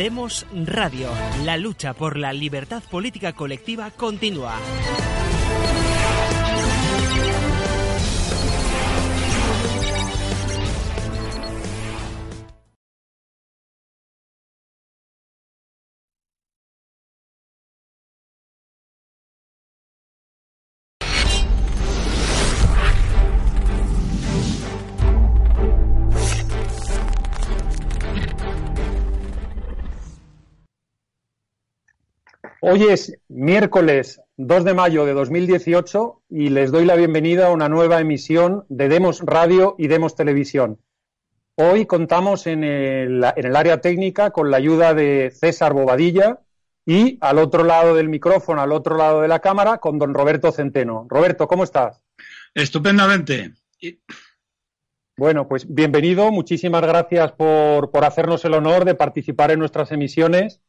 Demos 0.00 0.46
Radio. 0.54 1.10
La 1.44 1.58
lucha 1.58 1.92
por 1.92 2.16
la 2.16 2.32
libertad 2.32 2.82
política 2.90 3.34
colectiva 3.34 3.90
continúa. 3.90 4.56
Hoy 32.62 32.82
es 32.82 33.16
miércoles 33.28 34.20
2 34.36 34.64
de 34.64 34.74
mayo 34.74 35.06
de 35.06 35.14
2018 35.14 36.24
y 36.28 36.50
les 36.50 36.70
doy 36.70 36.84
la 36.84 36.94
bienvenida 36.94 37.46
a 37.46 37.52
una 37.52 37.70
nueva 37.70 38.00
emisión 38.00 38.66
de 38.68 38.90
Demos 38.90 39.20
Radio 39.20 39.76
y 39.78 39.88
Demos 39.88 40.14
Televisión. 40.14 40.78
Hoy 41.54 41.86
contamos 41.86 42.46
en 42.46 42.62
el, 42.62 43.24
en 43.34 43.46
el 43.46 43.56
área 43.56 43.80
técnica 43.80 44.30
con 44.30 44.50
la 44.50 44.58
ayuda 44.58 44.92
de 44.92 45.32
César 45.34 45.72
Bobadilla 45.72 46.40
y 46.84 47.16
al 47.22 47.38
otro 47.38 47.64
lado 47.64 47.94
del 47.94 48.10
micrófono, 48.10 48.60
al 48.60 48.72
otro 48.72 48.98
lado 48.98 49.22
de 49.22 49.28
la 49.28 49.38
cámara, 49.38 49.78
con 49.78 49.98
don 49.98 50.12
Roberto 50.12 50.52
Centeno. 50.52 51.06
Roberto, 51.08 51.48
¿cómo 51.48 51.64
estás? 51.64 52.02
Estupendamente. 52.52 53.54
Bueno, 55.16 55.48
pues 55.48 55.66
bienvenido. 55.66 56.30
Muchísimas 56.30 56.82
gracias 56.82 57.32
por, 57.32 57.90
por 57.90 58.04
hacernos 58.04 58.44
el 58.44 58.52
honor 58.52 58.84
de 58.84 58.94
participar 58.94 59.50
en 59.50 59.60
nuestras 59.60 59.92
emisiones 59.92 60.60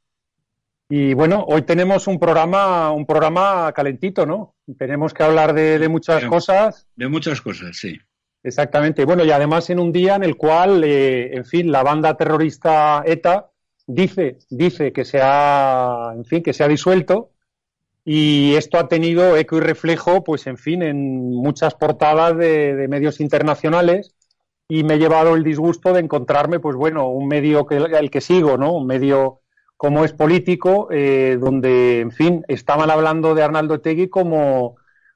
y 0.94 1.14
bueno, 1.14 1.45
hoy 1.47 1.61
tenemos 1.61 2.06
un 2.08 2.20
programa, 2.20 2.92
un 2.92 3.06
programa 3.06 3.72
calentito, 3.72 4.25
¿no? 4.25 4.56
Tenemos 4.78 5.14
que 5.14 5.23
hablar 5.23 5.53
de, 5.53 5.88
muchas 5.88 6.25
cosas. 6.25 6.86
De 6.98 7.08
muchas 7.08 7.39
cosas, 7.39 7.78
sí. 7.78 7.98
Exactamente. 8.44 9.06
Bueno, 9.06 9.23
y 9.23 9.31
además 9.31 9.70
en 9.70 9.80
un 9.80 9.94
día 9.94 10.16
en 10.16 10.25
el 10.25 10.36
cual, 10.36 10.83
eh, 10.83 11.33
en 11.33 11.45
fin, 11.45 11.72
la 11.72 11.81
banda 11.81 12.17
terrorista 12.17 13.03
ETA 13.06 13.52
dice, 13.88 14.39
dice 14.50 14.92
que 14.92 15.06
se 15.06 15.22
ha, 15.23 16.11
en 16.14 16.25
fin, 16.25 16.44
que 16.44 16.52
se 16.52 16.66
ha 16.66 16.67
disuelto 16.67 17.31
y 18.03 18.55
esto 18.55 18.78
ha 18.78 18.89
tenido 18.89 19.38
eco 19.38 19.55
y 19.55 19.61
reflejo, 19.61 20.26
pues, 20.26 20.45
en 20.45 20.58
fin, 20.58 20.83
en 20.83 21.31
muchas 21.31 21.73
portadas 21.73 22.36
de, 22.36 22.76
de 22.76 22.88
medios 22.89 23.22
internacionales 23.22 24.14
y 24.67 24.83
me 24.83 24.95
he 24.95 25.00
llevado 25.00 25.36
el 25.36 25.45
disgusto 25.45 25.94
de 25.94 26.02
encontrarme, 26.02 26.59
pues 26.59 26.76
bueno, 26.76 27.08
un 27.08 27.30
medio 27.30 27.66
que 27.66 27.78
el 27.78 28.11
que 28.11 28.20
sigo, 28.20 28.58
¿no? 28.58 28.73
Un 28.73 28.88
medio 28.88 29.41
como 29.81 30.05
es 30.05 30.13
político, 30.13 30.89
eh, 30.91 31.39
donde, 31.41 32.01
en 32.01 32.11
fin, 32.11 32.45
estaban 32.47 32.91
hablando 32.91 33.33
de 33.33 33.41
Arnaldo 33.41 33.81
Tegui 33.81 34.09
como, 34.09 34.75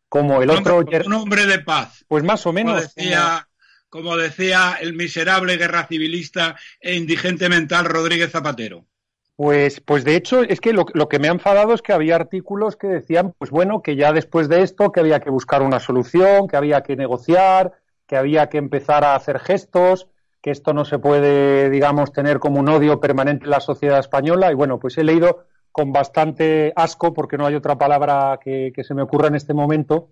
como 0.10 0.42
el 0.42 0.50
otro... 0.50 0.80
un 0.80 1.14
hombre 1.14 1.46
de 1.46 1.60
paz. 1.60 2.04
Pues 2.08 2.24
más 2.24 2.48
o 2.48 2.52
menos. 2.52 2.74
Como 2.74 2.82
decía, 2.82 3.48
como 3.90 4.18
decía 4.18 4.76
el 4.82 4.96
miserable 4.96 5.58
guerra 5.58 5.86
civilista 5.86 6.56
e 6.80 6.96
indigente 6.96 7.48
mental 7.48 7.86
Rodríguez 7.86 8.32
Zapatero. 8.32 8.88
Pues, 9.36 9.82
pues 9.82 10.04
de 10.04 10.16
hecho, 10.16 10.42
es 10.42 10.60
que 10.60 10.74
lo, 10.74 10.88
lo, 10.96 11.10
que 11.10 11.20
me 11.20 11.28
ha 11.28 11.34
enfadado 11.34 11.76
es 11.76 11.84
que 11.84 11.94
había 11.94 12.16
artículos 12.16 12.76
que 12.76 12.88
decían, 12.88 13.36
pues 13.38 13.52
bueno, 13.52 13.84
que 13.84 13.96
ya 13.96 14.14
después 14.14 14.50
de 14.50 14.64
esto, 14.64 14.92
que 14.92 15.00
había 15.00 15.20
que 15.20 15.30
buscar 15.30 15.62
una 15.62 15.80
solución, 15.80 16.48
que 16.48 16.58
había 16.58 16.82
que 16.82 16.96
negociar, 16.96 17.74
que 18.08 18.18
había 18.18 18.50
que 18.50 18.58
empezar 18.58 19.04
a 19.04 19.14
hacer 19.14 19.38
gestos, 19.38 20.08
que 20.46 20.52
esto 20.52 20.74
no 20.76 20.86
se 20.86 21.00
puede, 21.00 21.72
digamos, 21.72 22.14
tener 22.14 22.38
como 22.38 22.60
un 22.60 22.70
odio 22.70 23.00
permanente 23.00 23.46
en 23.46 23.50
la 23.50 23.60
sociedad 23.60 23.98
española. 23.98 24.52
Y 24.52 24.54
bueno, 24.54 24.78
pues 24.78 24.96
he 25.00 25.04
leído 25.04 25.48
con 25.72 25.92
bastante 25.92 26.72
asco, 26.76 27.16
porque 27.16 27.36
no 27.36 27.48
hay 27.48 27.56
otra 27.56 27.80
palabra 27.80 28.40
que, 28.40 28.72
se 28.84 28.94
me 28.94 29.02
ocurra 29.02 29.30
en 29.30 29.34
este 29.34 29.56
momento, 29.56 30.10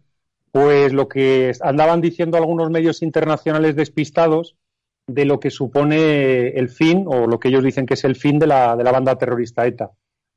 pues 0.51 0.91
lo 0.91 1.07
que 1.07 1.51
andaban 1.61 2.01
diciendo 2.01 2.35
algunos 2.35 2.71
medios 2.71 3.03
internacionales 3.03 3.75
despistados 3.75 4.55
de 5.05 5.25
lo 5.25 5.39
que 5.39 5.51
supone 5.51 6.47
el 6.47 6.69
fin, 6.69 7.05
o 7.05 7.27
lo 7.27 7.39
que 7.39 7.49
ellos 7.49 7.63
dicen 7.63 7.85
que 7.85 7.93
es 7.93 8.03
el 8.03 8.15
fin 8.15 8.39
de 8.39 8.47
la, 8.47 8.75
de 8.75 8.83
la 8.83 8.91
banda 8.91 9.19
terrorista 9.19 9.67
ETA. 9.67 9.91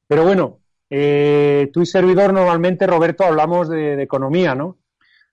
Pero 0.06 0.24
bueno, 0.24 0.58
eh, 0.90 1.70
tú 1.72 1.80
y 1.80 1.86
servidor 1.86 2.34
normalmente, 2.34 2.86
Roberto, 2.86 3.24
hablamos 3.24 3.70
de 3.70 4.02
economía, 4.02 4.54
¿no? 4.54 4.76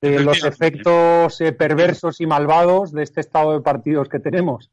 De 0.09 0.19
los 0.19 0.43
efectos 0.43 1.39
eh, 1.39 1.53
perversos 1.53 2.19
y 2.19 2.25
malvados 2.25 2.91
de 2.91 3.03
este 3.03 3.21
estado 3.21 3.53
de 3.53 3.61
partidos 3.61 4.09
que 4.09 4.19
tenemos. 4.19 4.69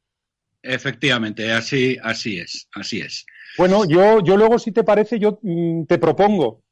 Efectivamente, 0.63 1.53
así, 1.53 1.97
así 2.03 2.39
es, 2.39 2.69
así 2.75 3.01
es. 3.01 3.25
Bueno, 3.57 3.85
yo, 3.85 4.21
yo 4.21 4.37
luego, 4.37 4.59
si 4.59 4.73
te 4.73 4.83
parece, 4.83 5.19
yo 5.19 5.39
mm, 5.43 5.85
te 5.85 5.99
propongo 5.99 6.63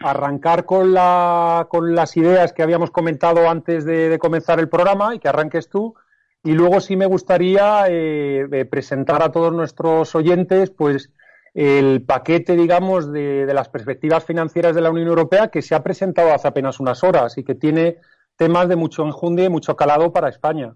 arrancar 0.00 0.66
con, 0.66 0.92
la, 0.92 1.66
con 1.70 1.94
las 1.94 2.16
ideas 2.16 2.52
que 2.52 2.62
habíamos 2.62 2.90
comentado 2.90 3.48
antes 3.48 3.84
de, 3.84 4.18
comenzar 4.18 4.58
el 4.58 4.68
programa 4.68 5.14
y 5.14 5.18
que 5.18 5.28
arranques 5.28 5.68
tú. 5.68 5.94
Y 6.42 6.52
luego 6.52 6.80
sí 6.80 6.96
me 6.96 7.06
gustaría 7.06 7.86
eh, 7.88 8.46
eh, 8.52 8.64
presentar 8.66 9.22
a 9.22 9.32
todos 9.32 9.52
nuestros 9.52 10.14
oyentes, 10.14 10.70
pues, 10.70 11.10
el 11.54 12.02
paquete, 12.02 12.56
digamos, 12.56 13.12
de, 13.12 13.46
las 13.54 13.68
perspectivas 13.68 14.24
financieras 14.24 14.74
de 14.74 14.80
la 14.80 14.90
Unión 14.90 15.06
Europea 15.06 15.48
que 15.48 15.62
se 15.62 15.76
ha 15.76 15.84
presentado 15.84 16.34
hace 16.34 16.48
apenas 16.48 16.80
unas 16.80 17.04
horas 17.04 17.38
y 17.38 17.44
que 17.44 17.54
tiene 17.54 17.98
temas 18.36 18.68
de 18.68 18.74
mucho 18.74 19.06
enjundia 19.06 19.44
y 19.44 19.48
mucho 19.48 19.76
calado 19.76 20.12
para 20.12 20.28
España. 20.28 20.74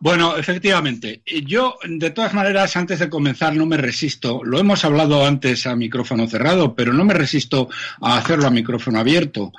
Bueno, 0.00 0.36
efectivamente. 0.36 1.22
Yo, 1.46 1.78
de 1.88 2.10
todas 2.10 2.34
maneras, 2.34 2.76
antes 2.76 2.98
de 2.98 3.08
comenzar, 3.08 3.54
no 3.54 3.64
me 3.64 3.76
resisto. 3.76 4.42
Lo 4.44 4.58
hemos 4.58 4.84
hablado 4.84 5.24
antes 5.24 5.66
a 5.66 5.76
micrófono 5.76 6.26
cerrado, 6.26 6.74
pero 6.74 6.92
no 6.92 7.04
me 7.04 7.14
resisto 7.14 7.68
a 8.00 8.18
hacerlo 8.18 8.48
a 8.48 8.50
micrófono 8.50 8.98
abierto. 8.98 9.52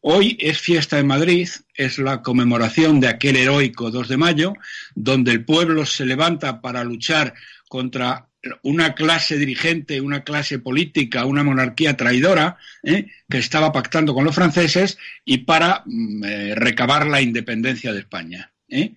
Hoy 0.00 0.36
es 0.40 0.58
fiesta 0.58 0.98
en 0.98 1.06
Madrid, 1.06 1.48
es 1.74 1.98
la 1.98 2.20
conmemoración 2.20 3.00
de 3.00 3.08
aquel 3.08 3.36
heroico 3.36 3.90
2 3.90 4.08
de 4.08 4.16
mayo, 4.16 4.54
donde 4.94 5.30
el 5.30 5.44
pueblo 5.44 5.86
se 5.86 6.04
levanta 6.04 6.60
para 6.60 6.82
luchar 6.84 7.34
contra 7.68 8.29
una 8.62 8.94
clase 8.94 9.36
dirigente, 9.36 10.00
una 10.00 10.24
clase 10.24 10.58
política, 10.58 11.26
una 11.26 11.44
monarquía 11.44 11.96
traidora, 11.96 12.56
¿eh? 12.82 13.06
que 13.28 13.38
estaba 13.38 13.72
pactando 13.72 14.14
con 14.14 14.24
los 14.24 14.34
franceses 14.34 14.98
y 15.24 15.38
para 15.38 15.82
mm, 15.84 16.24
eh, 16.24 16.54
recabar 16.54 17.06
la 17.06 17.20
independencia 17.20 17.92
de 17.92 18.00
España. 18.00 18.50
¿eh? 18.68 18.92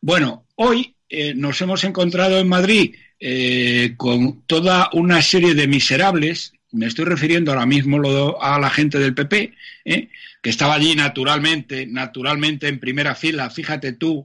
Bueno, 0.00 0.46
hoy 0.56 0.94
nos 1.36 1.58
hemos 1.62 1.84
encontrado 1.84 2.38
en 2.38 2.46
Madrid 2.48 2.94
con 3.96 4.42
toda 4.42 4.90
una 4.92 5.22
serie 5.22 5.54
de 5.54 5.66
miserables, 5.66 6.52
me 6.70 6.84
estoy 6.84 7.06
refiriendo 7.06 7.50
ahora 7.50 7.64
mismo 7.64 7.98
a 8.42 8.58
la 8.58 8.68
gente 8.68 8.98
del 8.98 9.14
PP, 9.14 9.54
que 9.84 10.50
estaba 10.50 10.74
allí 10.74 10.94
naturalmente, 10.94 11.86
naturalmente 11.86 12.68
en 12.68 12.78
primera 12.78 13.14
fila, 13.14 13.48
fíjate 13.48 13.92
tú 13.92 14.22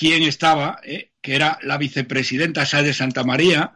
quién 0.00 0.22
estaba, 0.22 0.80
que 1.20 1.34
era 1.34 1.58
la 1.60 1.76
vicepresidenta 1.76 2.64
Sá 2.64 2.82
de 2.82 2.94
Santa 2.94 3.22
María, 3.22 3.74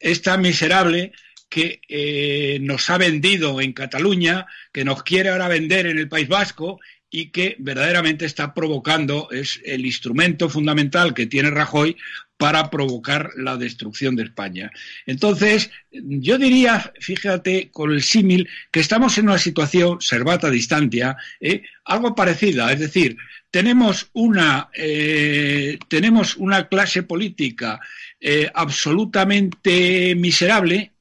esta 0.00 0.38
miserable 0.38 1.12
que 1.50 1.82
eh, 1.86 2.56
nos 2.62 2.88
ha 2.88 2.96
vendido 2.96 3.60
en 3.60 3.74
Cataluña, 3.74 4.46
que 4.72 4.86
nos 4.86 5.02
quiere 5.02 5.28
ahora 5.28 5.48
vender 5.48 5.86
en 5.86 5.98
el 5.98 6.08
País 6.08 6.28
Vasco 6.28 6.80
y 7.16 7.30
que 7.30 7.56
verdaderamente 7.58 8.26
está 8.26 8.52
provocando, 8.52 9.30
es 9.30 9.58
el 9.64 9.86
instrumento 9.86 10.50
fundamental 10.50 11.14
que 11.14 11.24
tiene 11.24 11.50
Rajoy 11.50 11.96
para 12.36 12.68
provocar 12.68 13.30
la 13.38 13.56
destrucción 13.56 14.16
de 14.16 14.24
España. 14.24 14.70
Entonces, 15.06 15.70
yo 15.90 16.36
diría, 16.36 16.92
fíjate, 17.00 17.70
con 17.70 17.90
el 17.90 18.02
símil, 18.02 18.46
que 18.70 18.80
estamos 18.80 19.16
en 19.16 19.30
una 19.30 19.38
situación, 19.38 19.98
servata 20.02 20.50
distancia, 20.50 21.16
¿eh? 21.40 21.62
algo 21.86 22.14
parecida, 22.14 22.70
es 22.70 22.80
decir, 22.80 23.16
tenemos 23.50 24.10
una, 24.12 24.68
eh, 24.74 25.78
tenemos 25.88 26.36
una 26.36 26.68
clase 26.68 27.02
política 27.02 27.80
eh, 28.20 28.50
absolutamente 28.52 30.14
miserable, 30.16 30.92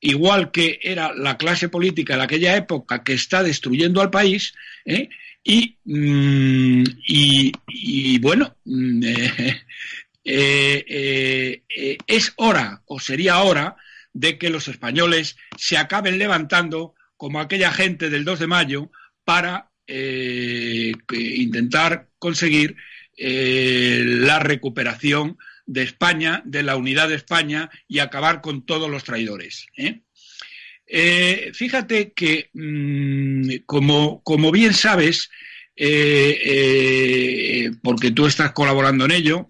igual 0.00 0.50
que 0.50 0.80
era 0.82 1.14
la 1.14 1.38
clase 1.38 1.70
política 1.70 2.18
de 2.18 2.24
aquella 2.24 2.56
época 2.56 3.02
que 3.02 3.14
está 3.14 3.42
destruyendo 3.42 4.02
al 4.02 4.10
país, 4.10 4.52
y, 5.42 5.78
y, 7.66 8.18
bueno, 8.18 8.56
mm, 8.64 9.02
es 10.24 12.32
hora, 12.36 12.82
o 12.86 13.00
sería 13.00 13.40
hora, 13.40 13.76
de 14.12 14.38
que 14.38 14.50
los 14.50 14.68
españoles 14.68 15.36
se 15.56 15.78
acaben 15.78 16.18
levantando 16.18 16.94
como 17.16 17.40
aquella 17.40 17.72
gente 17.72 18.10
del 18.10 18.24
2 18.24 18.40
de 18.40 18.46
mayo 18.46 18.90
para 19.24 19.70
intentar 21.08 22.10
conseguir 22.18 22.76
la 23.16 24.38
recuperación 24.38 25.36
de 25.70 25.82
España, 25.82 26.42
de 26.44 26.64
la 26.64 26.76
unidad 26.76 27.08
de 27.08 27.14
España 27.14 27.70
y 27.86 28.00
acabar 28.00 28.40
con 28.40 28.66
todos 28.66 28.90
los 28.90 29.04
traidores. 29.04 29.66
¿eh? 29.76 30.00
Eh, 30.92 31.52
fíjate 31.54 32.12
que, 32.12 32.50
mm, 32.52 33.64
como, 33.64 34.22
como, 34.24 34.50
bien 34.50 34.74
sabes, 34.74 35.30
eh, 35.76 37.70
porque 37.80 38.10
tú 38.10 38.26
estás 38.26 38.50
colaborando 38.50 39.04
en 39.04 39.12
ello, 39.12 39.46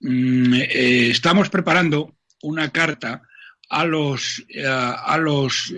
mm, 0.00 0.54
estamos 0.68 1.48
preparando 1.48 2.14
una 2.42 2.70
carta 2.70 3.22
a 3.70 3.86
los, 3.86 4.44
a 4.62 5.16
los 5.16 5.74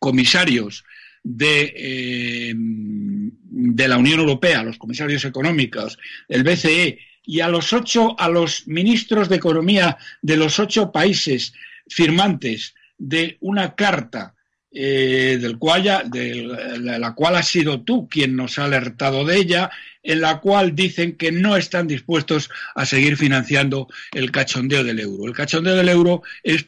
comisarios 0.00 0.84
de, 1.22 2.52
de 2.54 3.88
la 3.88 3.96
Unión 3.96 4.18
Europea, 4.18 4.64
los 4.64 4.78
comisarios 4.78 5.24
económicos, 5.24 5.96
del 6.28 6.42
BCE 6.42 6.98
y 7.24 7.38
a 7.40 7.48
los 7.48 7.72
ocho, 7.72 8.18
a 8.18 8.28
los 8.28 8.66
ministros 8.66 9.28
de 9.28 9.36
Economía 9.36 9.96
de 10.22 10.36
los 10.36 10.58
ocho 10.58 10.90
países 10.90 11.54
firmantes 11.88 12.74
de 12.98 13.36
una 13.40 13.74
carta 13.74 14.34
eh, 14.70 15.38
del 15.40 15.58
cual 15.58 16.10
de 16.10 16.42
la 16.80 17.14
cual 17.14 17.36
has 17.36 17.46
sido 17.46 17.82
tú 17.82 18.08
quien 18.08 18.34
nos 18.34 18.58
ha 18.58 18.64
alertado 18.64 19.24
de 19.24 19.36
ella, 19.36 19.70
en 20.02 20.20
la 20.20 20.40
cual 20.40 20.74
dicen 20.74 21.16
que 21.16 21.30
no 21.30 21.56
están 21.56 21.86
dispuestos 21.86 22.50
a 22.74 22.84
seguir 22.84 23.16
financiando 23.16 23.88
el 24.12 24.32
cachondeo 24.32 24.82
del 24.82 24.98
euro. 25.00 25.26
El 25.26 25.32
cachondeo 25.32 25.76
del 25.76 25.88
euro 25.88 26.22
es 26.42 26.66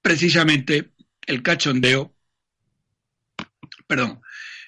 precisamente 0.00 0.90
el 1.26 1.42
cachondeo, 1.42 2.14
perdón, 3.88 4.20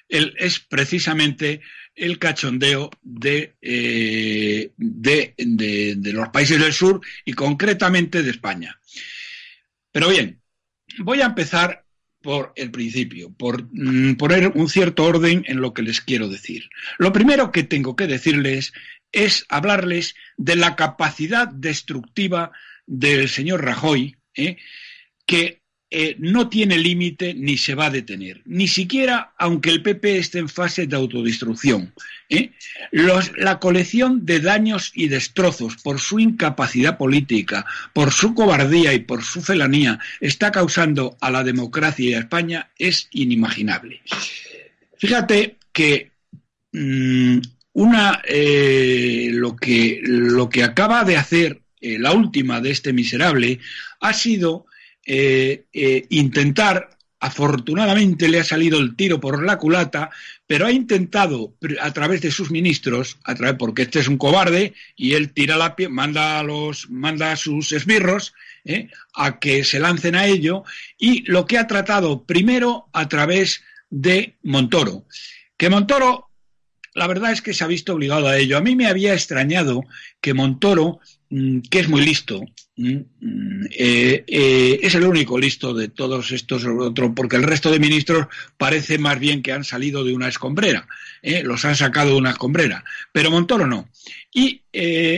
es 0.09 0.59
precisamente 0.59 1.61
el 1.95 2.17
cachondeo 2.17 2.89
eh, 3.23 4.71
de, 4.75 5.33
de, 5.37 6.13
los 6.13 6.29
países 6.29 6.59
del 6.59 6.73
sur 6.73 7.01
y 7.25 7.33
concretamente 7.33 8.23
de 8.23 8.31
España. 8.31 8.79
Pero 9.91 10.09
bien, 10.09 10.38
voy 10.99 11.21
a 11.21 11.27
empezar 11.27 11.85
por 12.21 12.51
el 12.55 12.71
principio, 12.71 13.31
por 13.31 13.67
mm, 13.71 14.15
poner 14.15 14.49
un 14.55 14.67
cierto 14.69 15.05
orden 15.05 15.43
en 15.47 15.61
lo 15.61 15.73
que 15.73 15.81
les 15.81 16.01
quiero 16.01 16.27
decir. 16.27 16.69
Lo 16.97 17.13
primero 17.13 17.51
que 17.51 17.63
tengo 17.63 17.95
que 17.95 18.07
decirles 18.07 18.73
es 19.11 19.45
hablarles 19.49 20.15
de 20.37 20.55
la 20.55 20.75
capacidad 20.75 21.47
destructiva 21.47 22.51
del 22.85 23.29
señor 23.29 23.63
Rajoy, 23.63 24.17
¿eh? 24.35 24.57
que 25.25 25.58
eh, 25.91 26.15
no 26.19 26.49
tiene 26.49 26.77
límite 26.77 27.33
ni 27.33 27.57
se 27.57 27.73
va 27.73 27.87
a 27.87 27.89
detener, 27.89 28.43
ni 28.45 28.67
siquiera 28.67 29.33
aunque 29.39 29.71
el 29.71 29.81
PP 29.81 30.19
esté 30.19 30.37
en 30.37 30.47
fase 30.47 30.85
de 30.85 30.95
autodestrucción. 30.95 31.93
¿eh? 32.29 32.51
la 32.91 33.57
colección 33.57 34.23
de 34.23 34.39
daños 34.39 34.91
y 34.93 35.07
destrozos 35.07 35.77
por 35.77 35.99
su 35.99 36.19
incapacidad 36.19 36.95
política, 36.95 37.65
por 37.91 38.11
su 38.11 38.35
cobardía 38.35 38.93
y 38.93 38.99
por 38.99 39.23
su 39.23 39.41
felanía 39.41 39.97
está 40.21 40.51
causando 40.51 41.17
a 41.21 41.31
la 41.31 41.43
democracia 41.43 42.09
y 42.09 42.13
a 42.13 42.19
España 42.19 42.69
es 42.77 43.07
inimaginable. 43.11 44.01
Fíjate 44.99 45.57
que 45.73 46.11
mm, 46.71 47.39
una, 47.73 48.21
eh, 48.25 49.31
lo, 49.33 49.55
que, 49.55 50.01
lo 50.03 50.49
que 50.49 50.63
acaba 50.63 51.03
de 51.03 51.17
hacer 51.17 51.61
la 51.81 52.11
última 52.11 52.61
de 52.61 52.71
este 52.71 52.93
miserable 52.93 53.59
ha 54.01 54.13
sido 54.13 54.67
eh, 55.11 55.65
eh, 55.73 56.05
intentar, 56.09 56.87
afortunadamente 57.19 58.29
le 58.29 58.41
ha 58.41 58.43
salido 58.43 58.77
el 58.77 58.95
tiro 58.95 59.19
por 59.19 59.43
la 59.43 59.57
culata, 59.57 60.11
pero 60.45 60.67
ha 60.67 60.71
intentado 60.71 61.55
a 61.81 61.91
través 61.91 62.21
de 62.21 62.29
sus 62.29 62.51
ministros, 62.51 63.17
a 63.23 63.33
través, 63.33 63.55
porque 63.57 63.81
este 63.81 64.01
es 64.01 64.07
un 64.07 64.19
cobarde 64.19 64.75
y 64.95 65.13
él 65.13 65.33
tira 65.33 65.57
la 65.57 65.75
pie, 65.75 65.89
manda 65.89 66.37
a 66.37 66.43
los, 66.43 66.91
manda 66.91 67.31
a 67.31 67.37
sus 67.37 67.71
esbirros 67.71 68.35
eh, 68.63 68.87
a 69.15 69.39
que 69.39 69.63
se 69.63 69.79
lancen 69.79 70.13
a 70.13 70.27
ello 70.27 70.63
y 70.99 71.23
lo 71.23 71.47
que 71.47 71.57
ha 71.57 71.65
tratado 71.65 72.23
primero 72.25 72.85
a 72.93 73.09
través 73.09 73.63
de 73.89 74.37
Montoro, 74.43 75.05
que 75.57 75.71
Montoro 75.71 76.29
la 76.93 77.07
verdad 77.07 77.31
es 77.31 77.41
que 77.41 77.55
se 77.55 77.63
ha 77.63 77.67
visto 77.67 77.93
obligado 77.93 78.27
a 78.27 78.37
ello. 78.37 78.57
A 78.57 78.61
mí 78.61 78.75
me 78.75 78.87
había 78.87 79.13
extrañado 79.13 79.85
que 80.21 80.33
Montoro, 80.33 80.99
mm, 81.29 81.61
que 81.61 81.79
es 81.79 81.89
muy 81.89 82.01
listo, 82.05 82.41
eh, 82.81 84.23
eh, 84.25 84.79
es 84.81 84.95
el 84.95 85.03
único 85.03 85.37
listo 85.37 85.73
de 85.73 85.89
todos 85.89 86.31
estos, 86.31 86.65
porque 87.15 87.35
el 87.35 87.43
resto 87.43 87.71
de 87.71 87.79
ministros 87.79 88.27
parece 88.57 88.97
más 88.97 89.19
bien 89.19 89.41
que 89.41 89.51
han 89.51 89.63
salido 89.63 90.03
de 90.03 90.13
una 90.13 90.27
escombrera, 90.27 90.87
¿eh? 91.21 91.43
los 91.43 91.65
han 91.65 91.75
sacado 91.75 92.11
de 92.11 92.17
una 92.17 92.31
escombrera, 92.31 92.83
pero 93.11 93.31
Montoro 93.31 93.67
no. 93.67 93.89
Y 94.33 94.61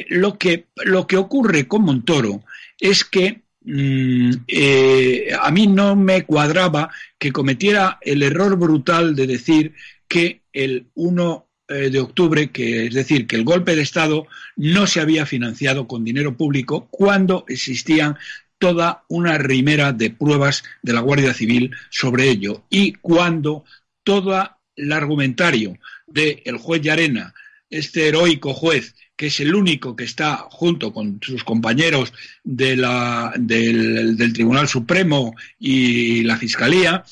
lo, 0.10 0.38
que, 0.38 0.68
lo 0.86 1.06
que 1.06 1.18
ocurre 1.18 1.68
con 1.68 1.84
Montoro 1.84 2.44
es 2.80 3.04
que 3.04 3.42
a 3.64 5.52
mí 5.52 5.68
no 5.68 5.96
me 5.96 6.24
cuadraba 6.24 6.90
que 7.20 7.32
cometiera 7.32 8.00
el 8.02 8.24
error 8.24 8.58
brutal 8.58 9.16
de 9.16 9.28
decir 9.28 9.74
que 10.08 10.42
el 10.52 10.88
1 10.96 11.46
eh, 11.46 11.51
de 11.72 12.00
octubre, 12.00 12.52
que 12.52 12.88
es 12.88 12.94
decir, 12.94 13.28
que 13.28 13.36
el 13.36 13.44
golpe 13.44 13.76
de 13.76 13.82
Estado 13.82 14.28
no 14.56 14.88
se 14.88 15.00
había 15.00 15.26
financiado 15.26 15.88
con 15.88 16.04
dinero 16.04 16.38
público 16.38 16.88
cuando 16.92 17.46
existían 17.48 18.18
toda 18.62 19.06
una 19.08 19.38
rimera 19.40 19.92
de 19.92 20.12
pruebas 20.12 20.64
de 20.84 20.94
la 20.94 21.02
Guardia 21.02 21.34
Civil 21.34 21.72
sobre 21.90 22.30
ello. 22.30 22.64
Y 22.70 22.94
cuando 22.94 23.66
todo 24.04 24.50
el 24.76 24.92
argumentario 24.94 25.78
del 26.06 26.58
juez 26.58 26.82
Llarena, 26.82 27.34
este 27.70 28.08
heroico 28.08 28.54
juez, 28.54 28.96
que 29.16 29.28
es 29.28 29.40
el 29.40 29.56
único 29.56 29.96
que 29.96 30.04
está 30.04 30.46
junto 30.50 30.94
con 30.94 31.20
sus 31.22 31.44
compañeros 31.44 32.14
de 32.44 32.76
la, 32.76 33.34
del, 33.38 34.16
del, 34.18 34.34
Tribunal 34.34 34.68
Supremo 34.68 35.36
y 35.60 36.24
la 36.24 36.38
Fiscalía, 36.38 37.04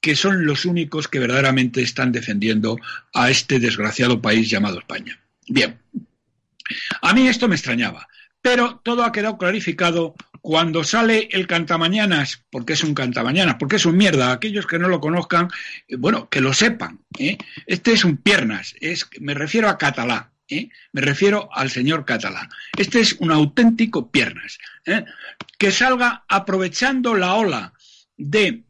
que 0.00 0.16
son 0.16 0.46
los 0.46 0.64
únicos 0.64 1.08
que 1.08 1.18
verdaderamente 1.18 1.82
están 1.82 2.12
defendiendo 2.12 2.78
a 3.14 3.30
este 3.30 3.58
desgraciado 3.58 4.20
país 4.20 4.48
llamado 4.48 4.78
España. 4.78 5.18
Bien, 5.48 5.78
a 7.02 7.12
mí 7.12 7.28
esto 7.28 7.48
me 7.48 7.56
extrañaba, 7.56 8.08
pero 8.40 8.80
todo 8.82 9.04
ha 9.04 9.12
quedado 9.12 9.36
clarificado 9.36 10.14
cuando 10.40 10.84
sale 10.84 11.28
el 11.32 11.46
cantamañanas, 11.46 12.42
porque 12.50 12.72
es 12.72 12.82
un 12.82 12.94
cantamañanas, 12.94 13.56
porque 13.58 13.76
es 13.76 13.84
un 13.84 13.96
mierda, 13.96 14.32
aquellos 14.32 14.66
que 14.66 14.78
no 14.78 14.88
lo 14.88 15.00
conozcan, 15.00 15.48
eh, 15.88 15.96
bueno, 15.96 16.28
que 16.28 16.40
lo 16.40 16.54
sepan. 16.54 17.00
¿eh? 17.18 17.36
Este 17.66 17.92
es 17.92 18.04
un 18.04 18.16
piernas, 18.16 18.74
es, 18.80 19.06
me 19.20 19.34
refiero 19.34 19.68
a 19.68 19.76
Catalá, 19.76 20.30
¿eh? 20.48 20.70
me 20.92 21.02
refiero 21.02 21.50
al 21.52 21.70
señor 21.70 22.04
Catalá. 22.06 22.48
Este 22.76 23.00
es 23.00 23.12
un 23.18 23.30
auténtico 23.30 24.10
piernas, 24.10 24.58
que 25.58 25.70
salga 25.70 26.24
aprovechando 26.28 27.14
la 27.14 27.34
ola 27.34 27.74
de... 28.16 28.62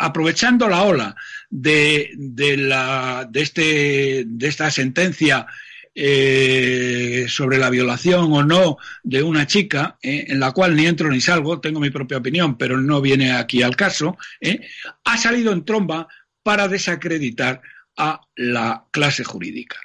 Aprovechando 0.00 0.68
la 0.68 0.82
ola 0.82 1.16
de, 1.48 2.10
la, 2.58 3.28
de, 3.30 3.40
este, 3.40 4.24
de 4.26 4.48
esta 4.48 4.70
sentencia 4.70 5.46
eh, 5.94 7.26
sobre 7.28 7.58
la 7.58 7.68
violación 7.68 8.32
o 8.32 8.42
no 8.42 8.78
de 9.02 9.22
una 9.22 9.46
chica, 9.46 9.98
eh, 10.02 10.24
en 10.28 10.40
la 10.40 10.52
cual 10.52 10.74
ni 10.74 10.86
entro 10.86 11.10
ni 11.10 11.20
salgo, 11.20 11.60
tengo 11.60 11.80
mi 11.80 11.90
propia 11.90 12.16
opinión, 12.16 12.56
pero 12.56 12.80
no 12.80 13.02
viene 13.02 13.32
aquí 13.32 13.62
al 13.62 13.76
caso, 13.76 14.16
eh, 14.40 14.60
ha 15.04 15.18
salido 15.18 15.52
en 15.52 15.66
tromba 15.66 16.08
para 16.42 16.66
desacreditar 16.68 17.60
a 17.96 18.22
la 18.36 18.86
clase 18.90 19.22
jurídica. 19.22 19.76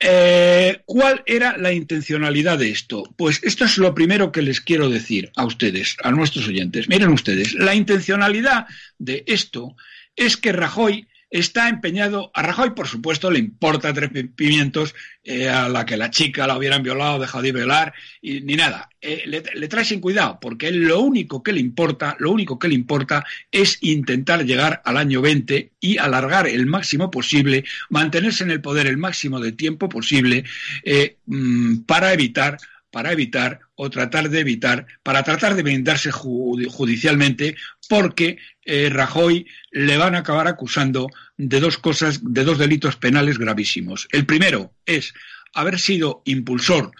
Eh, 0.00 0.82
¿Cuál 0.84 1.22
era 1.26 1.56
la 1.56 1.72
intencionalidad 1.72 2.58
de 2.58 2.70
esto? 2.70 3.02
Pues 3.16 3.40
esto 3.42 3.64
es 3.64 3.78
lo 3.78 3.94
primero 3.94 4.30
que 4.30 4.42
les 4.42 4.60
quiero 4.60 4.88
decir 4.88 5.30
a 5.34 5.44
ustedes, 5.44 5.96
a 6.02 6.12
nuestros 6.12 6.46
oyentes. 6.46 6.88
Miren 6.88 7.10
ustedes, 7.10 7.54
la 7.54 7.74
intencionalidad 7.74 8.66
de 8.98 9.24
esto 9.26 9.74
es 10.14 10.36
que 10.36 10.52
Rajoy 10.52 11.08
está 11.30 11.68
empeñado, 11.68 12.30
a 12.34 12.42
Rajoy 12.42 12.70
por 12.70 12.88
supuesto 12.88 13.30
le 13.30 13.38
importa 13.38 13.92
tres 13.92 14.10
pimientos 14.34 14.94
eh, 15.24 15.48
a 15.48 15.68
la 15.68 15.84
que 15.84 15.96
la 15.96 16.10
chica 16.10 16.46
la 16.46 16.56
hubieran 16.56 16.82
violado, 16.82 17.18
dejado 17.18 17.42
de 17.42 17.52
violar, 17.52 17.92
y, 18.22 18.40
ni 18.40 18.56
nada. 18.56 18.88
Eh, 19.00 19.24
le, 19.26 19.68
trae 19.68 19.84
sin 19.84 20.00
cuidado, 20.00 20.38
porque 20.40 20.72
lo 20.72 21.00
único 21.00 21.42
que 21.42 21.52
le 21.52 21.60
importa, 21.60 22.16
lo 22.18 22.30
único 22.30 22.58
que 22.58 22.68
le 22.68 22.74
importa 22.74 23.24
es 23.52 23.78
intentar 23.82 24.44
llegar 24.44 24.82
al 24.84 24.96
año 24.96 25.20
20 25.20 25.72
y 25.80 25.98
alargar 25.98 26.48
el 26.48 26.66
máximo 26.66 27.10
posible, 27.10 27.64
mantenerse 27.90 28.44
en 28.44 28.50
el 28.50 28.60
poder 28.60 28.86
el 28.86 28.96
máximo 28.96 29.38
de 29.38 29.52
tiempo 29.52 29.88
posible 29.88 30.44
eh, 30.82 31.16
mm, 31.26 31.80
para 31.80 32.12
evitar 32.12 32.58
para 32.98 33.12
evitar 33.12 33.60
o 33.76 33.90
tratar 33.90 34.28
de 34.28 34.40
evitar, 34.40 34.84
para 35.04 35.22
tratar 35.22 35.54
de 35.54 35.62
blindarse 35.62 36.10
judicialmente, 36.10 37.54
porque 37.88 38.38
eh, 38.64 38.90
Rajoy 38.90 39.46
le 39.70 39.96
van 39.96 40.16
a 40.16 40.18
acabar 40.18 40.48
acusando 40.48 41.06
de 41.36 41.60
dos 41.60 41.78
cosas, 41.78 42.18
de 42.24 42.42
dos 42.42 42.58
delitos 42.58 42.96
penales 42.96 43.38
gravísimos. 43.38 44.08
El 44.10 44.26
primero 44.26 44.72
es 44.84 45.14
haber 45.54 45.78
sido 45.78 46.22
impulsor 46.24 46.90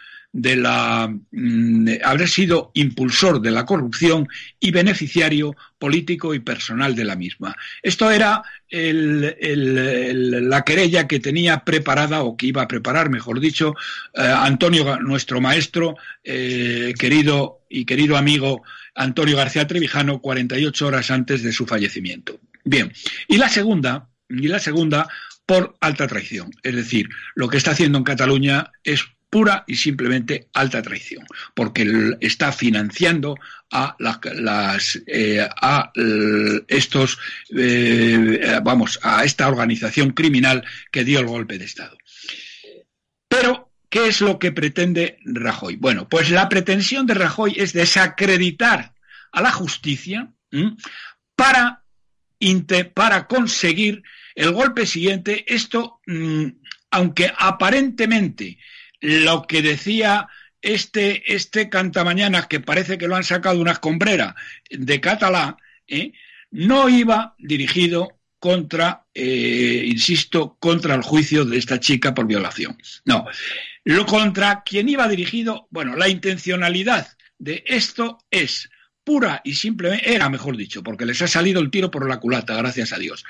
de 0.40 0.54
la 0.54 1.12
mm, 1.32 1.88
haber 2.04 2.28
sido 2.28 2.70
impulsor 2.74 3.40
de 3.40 3.50
la 3.50 3.66
corrupción 3.66 4.28
y 4.60 4.70
beneficiario 4.70 5.56
político 5.78 6.32
y 6.32 6.38
personal 6.38 6.94
de 6.94 7.04
la 7.04 7.16
misma. 7.16 7.56
Esto 7.82 8.10
era 8.10 8.42
la 8.70 10.62
querella 10.64 11.08
que 11.08 11.18
tenía 11.18 11.64
preparada 11.64 12.22
o 12.22 12.36
que 12.36 12.46
iba 12.46 12.62
a 12.62 12.68
preparar, 12.68 13.10
mejor 13.10 13.40
dicho, 13.40 13.74
eh, 14.14 14.22
Antonio, 14.22 14.98
nuestro 15.00 15.40
maestro, 15.40 15.96
eh, 16.22 16.94
querido 16.98 17.60
y 17.68 17.84
querido 17.84 18.16
amigo 18.16 18.62
Antonio 18.94 19.36
García 19.36 19.66
Trevijano, 19.66 20.20
48 20.20 20.86
horas 20.86 21.10
antes 21.10 21.42
de 21.42 21.52
su 21.52 21.66
fallecimiento. 21.66 22.38
Bien, 22.64 22.92
y 23.26 23.38
la 23.38 23.48
segunda, 23.48 24.08
y 24.28 24.46
la 24.48 24.60
segunda 24.60 25.08
por 25.46 25.76
alta 25.80 26.06
traición, 26.06 26.52
es 26.62 26.76
decir, 26.76 27.08
lo 27.34 27.48
que 27.48 27.56
está 27.56 27.70
haciendo 27.70 27.98
en 27.98 28.04
Cataluña 28.04 28.70
es 28.84 29.04
pura 29.30 29.64
y 29.66 29.76
simplemente 29.76 30.48
alta 30.54 30.82
traición, 30.82 31.24
porque 31.54 32.16
está 32.20 32.52
financiando 32.52 33.36
a, 33.70 33.96
las, 33.98 35.02
eh, 35.06 35.46
a 35.60 35.92
estos, 36.66 37.18
eh, 37.56 38.58
vamos, 38.62 38.98
a 39.02 39.24
esta 39.24 39.48
organización 39.48 40.12
criminal 40.12 40.64
que 40.90 41.04
dio 41.04 41.20
el 41.20 41.26
golpe 41.26 41.58
de 41.58 41.66
Estado. 41.66 41.98
Pero, 43.28 43.70
¿qué 43.90 44.08
es 44.08 44.20
lo 44.20 44.38
que 44.38 44.52
pretende 44.52 45.18
Rajoy? 45.24 45.76
Bueno, 45.76 46.08
pues 46.08 46.30
la 46.30 46.48
pretensión 46.48 47.06
de 47.06 47.14
Rajoy 47.14 47.54
es 47.56 47.72
desacreditar 47.72 48.94
a 49.32 49.42
la 49.42 49.52
justicia 49.52 50.32
para, 51.36 51.84
para 52.94 53.26
conseguir 53.26 54.02
el 54.34 54.52
golpe 54.52 54.86
siguiente. 54.86 55.44
Esto, 55.46 56.00
mm, 56.06 56.46
aunque 56.90 57.30
aparentemente 57.36 58.58
lo 59.00 59.46
que 59.46 59.62
decía 59.62 60.28
este, 60.60 61.34
este 61.34 61.68
cantamañanas, 61.68 62.46
que 62.46 62.60
parece 62.60 62.98
que 62.98 63.08
lo 63.08 63.16
han 63.16 63.24
sacado 63.24 63.60
una 63.60 63.72
escombrera 63.72 64.34
de 64.70 65.00
Catalá, 65.00 65.56
¿eh? 65.86 66.12
no 66.50 66.88
iba 66.88 67.34
dirigido 67.38 68.18
contra, 68.38 69.04
eh, 69.14 69.84
insisto, 69.86 70.56
contra 70.60 70.94
el 70.94 71.02
juicio 71.02 71.44
de 71.44 71.58
esta 71.58 71.80
chica 71.80 72.14
por 72.14 72.26
violación. 72.26 72.76
No, 73.04 73.26
lo 73.84 74.06
contra 74.06 74.62
quien 74.64 74.88
iba 74.88 75.08
dirigido, 75.08 75.66
bueno, 75.70 75.96
la 75.96 76.08
intencionalidad 76.08 77.08
de 77.38 77.64
esto 77.66 78.18
es 78.30 78.70
pura 79.04 79.40
y 79.44 79.54
simplemente, 79.54 80.14
era 80.14 80.28
mejor 80.28 80.56
dicho, 80.56 80.82
porque 80.82 81.06
les 81.06 81.22
ha 81.22 81.28
salido 81.28 81.60
el 81.60 81.70
tiro 81.70 81.90
por 81.90 82.08
la 82.08 82.20
culata, 82.20 82.56
gracias 82.56 82.92
a 82.92 82.98
Dios, 82.98 83.24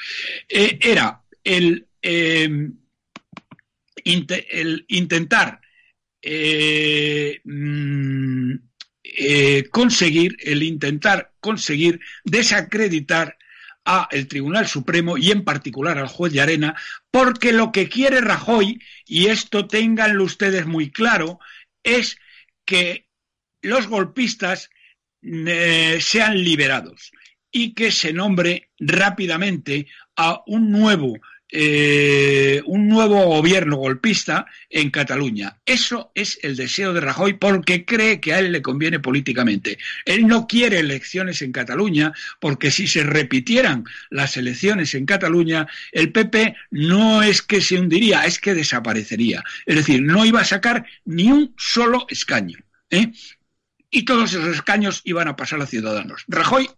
eh, 0.49 0.79
era 0.83 1.23
el 1.45 1.87
el 4.09 4.85
intentar 4.88 5.61
eh, 6.23 7.41
mm, 7.45 8.53
eh, 9.05 9.69
conseguir, 9.71 10.37
el 10.41 10.62
intentar 10.62 11.33
conseguir 11.41 12.00
desacreditar 12.25 13.37
a 13.85 14.09
el 14.11 14.29
Tribunal 14.29 14.67
Supremo 14.67 15.17
y 15.17 15.31
en 15.31 15.45
particular 15.45 15.99
al 15.99 16.09
juez 16.09 16.33
de 16.33 16.41
Arena, 16.41 16.77
porque 17.11 17.53
lo 17.53 17.73
que 17.73 17.88
quiere 17.88 18.21
Rajoy, 18.21 18.83
y 19.07 19.27
esto 19.27 19.67
ténganlo 19.67 20.25
ustedes 20.25 20.67
muy 20.67 20.91
claro, 20.91 21.38
es 21.83 22.19
que 22.65 23.09
los 23.62 23.87
golpistas 23.87 24.71
eh, 25.23 25.99
sean 26.00 26.43
liberados 26.43 27.12
y 27.50 27.75
que 27.75 27.91
se 27.91 28.12
nombre 28.12 28.71
rápidamente 28.79 29.87
a 30.17 30.43
un 30.47 30.71
nuevo 30.71 31.15
eh, 31.50 32.62
un 32.67 32.88
nuevo 32.88 33.25
gobierno 33.25 33.76
golpista 33.76 34.47
en 34.69 34.90
Cataluña. 34.90 35.57
Eso 35.64 36.11
es 36.14 36.38
el 36.43 36.57
deseo 36.57 36.93
de 36.93 37.00
Rajoy 37.00 37.35
porque 37.35 37.85
cree 37.85 38.21
que 38.21 38.35
a 38.35 38.38
él 38.38 38.52
le 38.52 38.62
conviene 38.62 39.00
políticamente. 39.00 39.78
Él 40.05 40.26
no 40.26 40.47
quiere 40.47 40.81
elecciones 40.81 41.40
en 41.43 41.52
Cataluña 41.52 42.12
porque 42.40 42.71
si 42.71 42.87
se 42.87 43.02
repitieran 43.02 43.85
las 44.11 44.37
elecciones 44.37 44.95
en 44.95 45.07
Cataluña, 45.07 45.67
el 45.93 46.12
PP 46.12 46.55
no 46.71 47.23
es 47.23 47.40
que 47.40 47.61
se 47.61 47.78
hundiría, 47.78 48.25
es 48.25 48.38
que 48.38 48.55
desaparecería. 48.55 49.43
Es 49.64 49.76
decir, 49.76 50.02
no 50.02 50.26
iba 50.26 50.40
a 50.40 50.45
sacar 50.45 50.85
ni 51.05 51.31
un 51.31 51.55
solo 51.57 52.07
escaño. 52.11 52.59
¿eh? 52.90 53.12
Y 53.90 54.05
todos 54.05 54.35
esos 54.35 54.55
escaños 54.55 55.00
iban 55.05 55.28
a 55.28 55.37
pasar 55.37 55.62
a 55.62 55.67
Ciudadanos. 55.67 56.25
Rajoy 56.28 56.69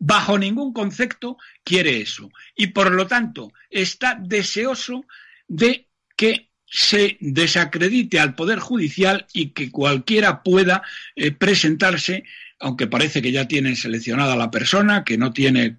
bajo 0.00 0.38
ningún 0.38 0.72
concepto 0.72 1.36
quiere 1.62 2.00
eso. 2.00 2.30
Y 2.56 2.68
por 2.68 2.90
lo 2.90 3.06
tanto 3.06 3.52
está 3.68 4.18
deseoso 4.20 5.04
de 5.46 5.86
que 6.16 6.48
se 6.66 7.16
desacredite 7.20 8.18
al 8.18 8.34
Poder 8.34 8.58
Judicial 8.58 9.26
y 9.32 9.50
que 9.50 9.70
cualquiera 9.70 10.42
pueda 10.42 10.82
eh, 11.16 11.32
presentarse, 11.32 12.24
aunque 12.60 12.86
parece 12.86 13.20
que 13.20 13.32
ya 13.32 13.48
tienen 13.48 13.76
seleccionada 13.76 14.36
la 14.36 14.50
persona, 14.50 15.02
que 15.02 15.18
no 15.18 15.32
tiene, 15.32 15.76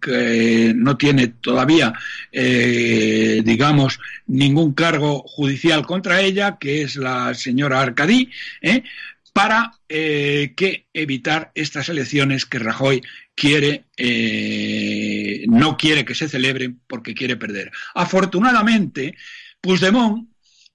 no 0.76 0.98
tiene 0.98 1.28
todavía, 1.28 1.94
eh, 2.32 3.42
digamos, 3.46 4.00
ningún 4.28 4.74
cargo 4.74 5.24
judicial 5.26 5.86
contra 5.86 6.22
ella, 6.22 6.58
que 6.60 6.82
es 6.82 6.96
la 6.96 7.34
señora 7.36 7.82
Arcadí, 7.82 8.30
¿eh? 8.62 8.84
Para 9.34 9.72
que 9.90 10.88
evitar 10.94 11.52
estas 11.56 11.90
elecciones 11.90 12.46
que 12.46 12.60
Rajoy 12.60 13.02
quiere, 13.36 13.86
eh, 13.98 15.46
no 15.48 15.78
quiere 15.78 16.06
que 16.06 16.16
se 16.16 16.28
celebren 16.28 16.82
porque 16.88 17.14
quiere 17.14 17.38
perder. 17.38 17.72
Afortunadamente, 17.96 19.16
Puigdemont 19.62 20.31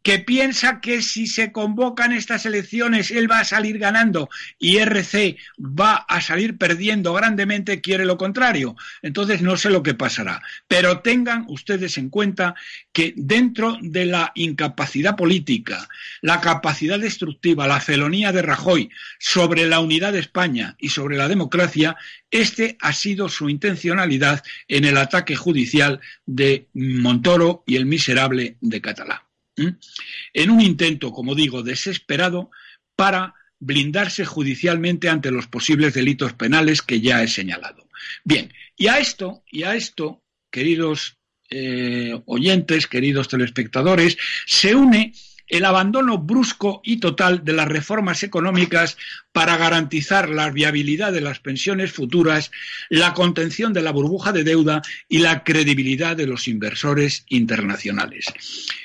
que 0.06 0.20
piensa 0.20 0.80
que 0.80 1.02
si 1.02 1.26
se 1.26 1.50
convocan 1.50 2.12
estas 2.12 2.46
elecciones 2.46 3.10
él 3.10 3.28
va 3.28 3.40
a 3.40 3.44
salir 3.44 3.76
ganando 3.76 4.30
y 4.56 4.76
RC 4.76 5.36
va 5.58 5.96
a 5.96 6.20
salir 6.20 6.58
perdiendo 6.58 7.12
grandemente, 7.12 7.80
quiere 7.80 8.04
lo 8.04 8.16
contrario. 8.16 8.76
Entonces 9.02 9.42
no 9.42 9.56
sé 9.56 9.68
lo 9.68 9.82
que 9.82 9.94
pasará. 9.94 10.44
Pero 10.68 11.00
tengan 11.00 11.44
ustedes 11.48 11.98
en 11.98 12.08
cuenta 12.08 12.54
que 12.92 13.14
dentro 13.16 13.78
de 13.80 14.06
la 14.06 14.30
incapacidad 14.36 15.16
política, 15.16 15.88
la 16.20 16.40
capacidad 16.40 17.00
destructiva, 17.00 17.66
la 17.66 17.80
felonía 17.80 18.30
de 18.30 18.42
Rajoy 18.42 18.90
sobre 19.18 19.66
la 19.66 19.80
unidad 19.80 20.12
de 20.12 20.20
España 20.20 20.76
y 20.78 20.90
sobre 20.90 21.16
la 21.16 21.26
democracia, 21.26 21.96
este 22.30 22.76
ha 22.80 22.92
sido 22.92 23.28
su 23.28 23.48
intencionalidad 23.48 24.44
en 24.68 24.84
el 24.84 24.98
ataque 24.98 25.34
judicial 25.34 25.98
de 26.26 26.68
Montoro 26.74 27.64
y 27.66 27.74
el 27.74 27.86
miserable 27.86 28.56
de 28.60 28.80
Catalá 28.80 29.25
en 29.56 30.50
un 30.50 30.60
intento, 30.60 31.12
como 31.12 31.34
digo, 31.34 31.62
desesperado 31.62 32.50
para 32.94 33.34
blindarse 33.58 34.24
judicialmente 34.24 35.08
ante 35.08 35.30
los 35.30 35.46
posibles 35.46 35.94
delitos 35.94 36.34
penales 36.34 36.82
que 36.82 37.00
ya 37.00 37.22
he 37.22 37.28
señalado. 37.28 37.88
Bien, 38.24 38.52
y 38.76 38.88
a 38.88 38.98
esto, 38.98 39.42
y 39.50 39.62
a 39.62 39.74
esto, 39.74 40.22
queridos 40.50 41.18
eh, 41.48 42.20
oyentes, 42.26 42.86
queridos 42.86 43.28
telespectadores, 43.28 44.18
se 44.46 44.74
une 44.74 45.12
el 45.48 45.64
abandono 45.64 46.18
brusco 46.18 46.80
y 46.84 46.98
total 46.98 47.44
de 47.44 47.52
las 47.52 47.68
reformas 47.68 48.22
económicas 48.22 48.96
para 49.32 49.56
garantizar 49.56 50.28
la 50.28 50.50
viabilidad 50.50 51.12
de 51.12 51.20
las 51.20 51.40
pensiones 51.40 51.92
futuras, 51.92 52.50
la 52.88 53.14
contención 53.14 53.72
de 53.72 53.82
la 53.82 53.92
burbuja 53.92 54.32
de 54.32 54.44
deuda 54.44 54.82
y 55.08 55.18
la 55.18 55.44
credibilidad 55.44 56.16
de 56.16 56.26
los 56.26 56.48
inversores 56.48 57.24
internacionales. 57.28 58.26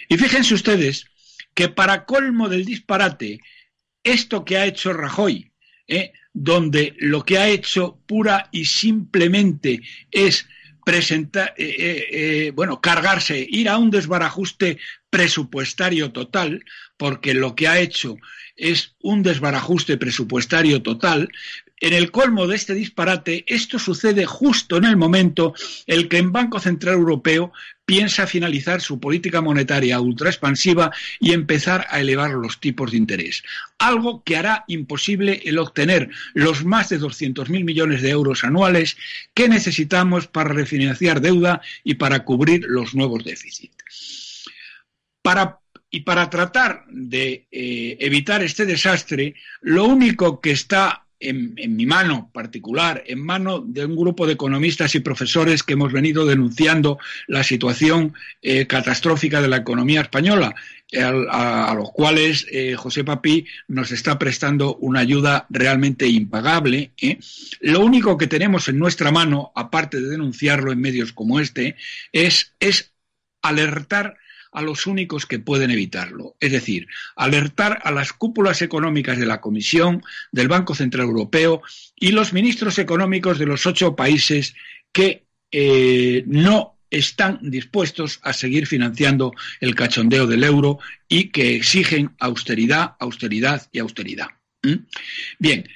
Y 0.07 0.17
fíjense 0.17 0.53
ustedes 0.53 1.05
que 1.53 1.69
para 1.69 2.05
colmo 2.05 2.49
del 2.49 2.65
disparate, 2.65 3.39
esto 4.03 4.45
que 4.45 4.57
ha 4.57 4.65
hecho 4.65 4.93
Rajoy, 4.93 5.51
¿eh? 5.87 6.13
donde 6.33 6.95
lo 6.99 7.23
que 7.23 7.37
ha 7.37 7.49
hecho 7.49 7.99
pura 8.05 8.49
y 8.51 8.65
simplemente 8.65 9.81
es 10.09 10.47
presentar, 10.85 11.53
eh, 11.57 12.07
eh, 12.11 12.51
bueno, 12.55 12.81
cargarse, 12.81 13.45
ir 13.47 13.69
a 13.69 13.77
un 13.77 13.91
desbarajuste 13.91 14.79
presupuestario 15.11 16.11
total, 16.11 16.65
porque 16.97 17.35
lo 17.35 17.53
que 17.53 17.67
ha 17.67 17.79
hecho 17.79 18.17
es 18.55 18.95
un 19.01 19.21
desbarajuste 19.21 19.97
presupuestario 19.97 20.81
total, 20.81 21.29
en 21.81 21.93
el 21.93 22.11
colmo 22.11 22.45
de 22.45 22.55
este 22.55 22.75
disparate, 22.75 23.43
esto 23.47 23.79
sucede 23.79 24.27
justo 24.27 24.77
en 24.77 24.85
el 24.85 24.97
momento 24.97 25.55
en 25.87 26.07
que 26.07 26.19
el 26.19 26.29
Banco 26.29 26.59
Central 26.59 26.93
Europeo 26.93 27.51
piensa 27.85 28.27
finalizar 28.27 28.81
su 28.81 28.99
política 28.99 29.41
monetaria 29.41 29.99
ultraexpansiva 29.99 30.91
y 31.19 31.33
empezar 31.33 31.87
a 31.89 31.99
elevar 31.99 32.31
los 32.31 32.59
tipos 32.59 32.91
de 32.91 32.97
interés. 32.97 33.41
Algo 33.79 34.23
que 34.23 34.37
hará 34.37 34.63
imposible 34.67 35.41
el 35.43 35.57
obtener 35.57 36.11
los 36.35 36.63
más 36.63 36.89
de 36.89 36.99
200.000 36.99 37.63
millones 37.63 38.03
de 38.03 38.11
euros 38.11 38.43
anuales 38.43 38.95
que 39.33 39.49
necesitamos 39.49 40.27
para 40.27 40.53
refinanciar 40.53 41.19
deuda 41.19 41.61
y 41.83 41.95
para 41.95 42.23
cubrir 42.23 42.63
los 42.67 42.93
nuevos 42.93 43.23
déficits. 43.23 44.30
Y 45.89 46.01
para 46.01 46.29
tratar 46.29 46.85
de 46.89 47.47
eh, 47.51 47.97
evitar 47.99 48.43
este 48.43 48.65
desastre, 48.65 49.35
lo 49.61 49.85
único 49.85 50.39
que 50.39 50.51
está 50.51 51.05
en, 51.19 51.53
mi 51.75 51.85
mano 51.85 52.31
particular, 52.33 53.03
en 53.05 53.23
mano 53.23 53.59
de 53.59 53.85
un 53.85 53.95
grupo 53.95 54.25
de 54.25 54.33
economistas 54.33 54.95
y 54.95 55.01
profesores 55.01 55.61
que 55.61 55.73
hemos 55.73 55.93
venido 55.93 56.25
denunciando 56.25 56.97
la 57.27 57.43
situación 57.43 58.13
eh, 58.41 58.65
catastrófica 58.65 59.41
de 59.41 59.47
la 59.47 59.57
economía 59.57 60.01
española, 60.01 60.55
a, 61.29 61.73
los 61.75 61.91
cuales 61.91 62.47
eh, 62.51 62.75
José 62.75 63.03
Papi 63.03 63.45
nos 63.67 63.91
está 63.91 64.17
prestando 64.17 64.75
una 64.77 65.01
ayuda 65.01 65.45
realmente 65.49 66.07
impagable. 66.07 66.91
Lo 67.59 67.81
único 67.81 68.17
que 68.17 68.27
tenemos 68.27 68.67
en 68.67 68.79
nuestra 68.79 69.11
mano, 69.11 69.51
aparte 69.55 70.01
de 70.01 70.09
denunciarlo 70.09 70.71
en 70.71 70.81
medios 70.81 71.13
como 71.13 71.39
este, 71.39 71.75
es, 72.11 72.55
es 72.59 72.93
alertar 73.41 74.17
a 74.51 74.61
los 74.61 74.85
únicos 74.85 75.25
que 75.25 75.39
pueden 75.39 75.71
evitarlo, 75.71 76.35
es 76.39 76.51
decir, 76.51 76.87
alertar 77.15 77.79
a 77.83 77.91
las 77.91 78.13
cúpulas 78.13 78.61
económicas 78.61 79.17
de 79.17 79.25
la 79.25 79.41
Comisión, 79.41 80.03
del 80.31 80.47
Banco 80.47 80.75
Central 80.75 81.07
Europeo 81.07 81.61
y 81.95 82.11
los 82.11 82.33
ministros 82.33 82.77
económicos 82.77 83.39
de 83.39 83.45
los 83.45 83.65
ocho 83.65 83.95
países 83.95 84.55
que 84.91 85.25
eh, 85.51 86.23
no 86.27 86.77
están 86.89 87.39
dispuestos 87.41 88.19
a 88.21 88.33
seguir 88.33 88.67
financiando 88.67 89.33
el 89.61 89.75
cachondeo 89.75 90.27
del 90.27 90.43
euro 90.43 90.79
y 91.07 91.29
que 91.29 91.55
exigen 91.55 92.13
austeridad, 92.19 92.95
austeridad 92.99 93.67
y 93.71 93.79
austeridad. 93.79 94.27
Bien, 95.39 95.67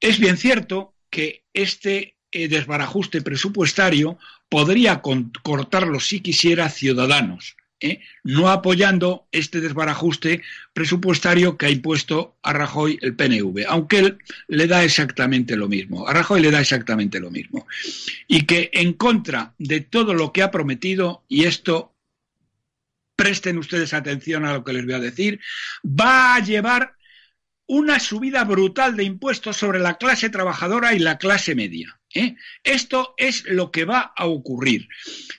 es 0.00 0.18
bien 0.18 0.36
cierto 0.36 0.94
que 1.10 1.44
este 1.54 2.16
eh, 2.30 2.48
desbarajuste 2.48 3.22
presupuestario 3.22 4.18
podría 4.48 5.00
cortarlo 5.00 6.00
si 6.00 6.20
quisiera 6.20 6.68
Ciudadanos, 6.68 7.56
¿eh? 7.80 8.00
no 8.24 8.48
apoyando 8.48 9.28
este 9.32 9.60
desbarajuste 9.60 10.42
presupuestario 10.72 11.56
que 11.56 11.66
ha 11.66 11.70
impuesto 11.70 12.36
a 12.42 12.52
Rajoy 12.52 12.98
el 13.02 13.14
PNV, 13.14 13.64
aunque 13.68 13.98
él 13.98 14.18
le 14.48 14.66
da 14.66 14.84
exactamente 14.84 15.56
lo 15.56 15.68
mismo. 15.68 16.06
A 16.08 16.12
Rajoy 16.12 16.40
le 16.40 16.50
da 16.50 16.60
exactamente 16.60 17.20
lo 17.20 17.30
mismo. 17.30 17.66
Y 18.26 18.42
que 18.46 18.70
en 18.72 18.94
contra 18.94 19.54
de 19.58 19.80
todo 19.80 20.14
lo 20.14 20.32
que 20.32 20.42
ha 20.42 20.50
prometido, 20.50 21.24
y 21.28 21.44
esto 21.44 21.94
presten 23.16 23.58
ustedes 23.58 23.94
atención 23.94 24.44
a 24.44 24.54
lo 24.54 24.64
que 24.64 24.72
les 24.72 24.84
voy 24.84 24.94
a 24.94 25.00
decir, 25.00 25.40
va 25.84 26.36
a 26.36 26.40
llevar 26.40 26.94
una 27.66 28.00
subida 28.00 28.44
brutal 28.44 28.96
de 28.96 29.04
impuestos 29.04 29.56
sobre 29.56 29.78
la 29.78 29.98
clase 29.98 30.30
trabajadora 30.30 30.94
y 30.94 30.98
la 30.98 31.18
clase 31.18 31.54
media. 31.54 31.98
¿Eh? 32.18 32.36
Esto 32.64 33.14
es 33.16 33.44
lo 33.46 33.70
que 33.70 33.84
va 33.84 34.12
a 34.16 34.26
ocurrir. 34.26 34.88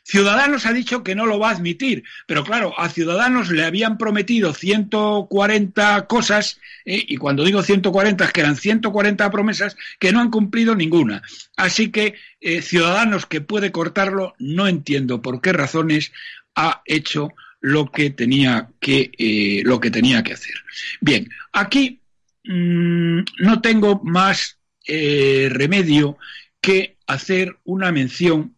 Ciudadanos 0.03 0.65
ha 0.65 0.74
dicho 0.74 1.03
que 1.03 1.15
no 1.15 1.25
lo 1.25 1.39
va 1.39 1.50
a 1.50 1.53
admitir, 1.53 2.03
pero 2.25 2.43
claro, 2.43 2.74
a 2.79 2.89
Ciudadanos 2.89 3.51
le 3.51 3.65
habían 3.65 3.98
prometido 3.98 4.53
140 4.53 6.07
cosas, 6.07 6.59
¿eh? 6.86 7.03
y 7.07 7.17
cuando 7.17 7.43
digo 7.43 7.62
140 7.62 8.24
es 8.24 8.31
que 8.31 8.41
eran 8.41 8.55
140 8.55 9.29
promesas 9.29 9.75
que 10.00 10.12
no 10.12 10.21
han 10.21 10.31
cumplido 10.31 10.74
ninguna. 10.74 11.21
Así 11.57 11.91
que 11.91 12.15
eh, 12.39 12.62
Ciudadanos 12.62 13.25
que 13.25 13.41
puede 13.41 13.71
cortarlo, 13.71 14.36
no 14.39 14.67
entiendo 14.67 15.21
por 15.21 15.41
qué 15.41 15.51
razones 15.51 16.13
ha 16.55 16.81
hecho 16.86 17.29
lo 17.62 17.91
que 17.91 18.09
tenía 18.09 18.69
que, 18.79 19.62
lo 19.65 19.81
que, 19.81 19.91
tenía 19.91 20.24
que 20.24 20.33
hacer. 20.33 20.55
Bien, 21.01 21.29
aquí 21.51 22.00
mm, 22.45 23.19
no 23.39 23.62
tengo 23.62 24.00
más 24.03 24.55
remedio 24.88 26.17
que 26.62 26.98
hacer 27.08 27.58
una 27.63 27.92
mención 27.92 28.56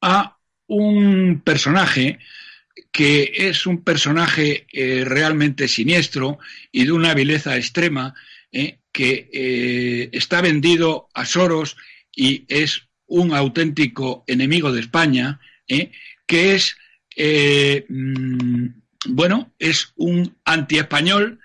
a 0.00 0.38
un 0.66 1.40
personaje 1.44 2.18
que 2.92 3.32
es 3.34 3.66
un 3.66 3.82
personaje 3.84 4.66
eh, 4.72 5.04
realmente 5.04 5.68
siniestro 5.68 6.38
y 6.72 6.84
de 6.84 6.92
una 6.92 7.14
vileza 7.14 7.56
extrema, 7.56 8.14
eh, 8.50 8.78
que 8.92 9.30
eh, 9.32 10.08
está 10.12 10.40
vendido 10.40 11.08
a 11.14 11.24
Soros 11.24 11.76
y 12.14 12.44
es 12.48 12.88
un 13.06 13.34
auténtico 13.34 14.24
enemigo 14.26 14.72
de 14.72 14.80
España, 14.80 15.40
que 16.26 16.54
es, 16.54 16.76
mm, 17.88 18.66
bueno, 19.10 19.52
es 19.58 19.92
un 19.96 20.36
antiespañol, 20.44 21.38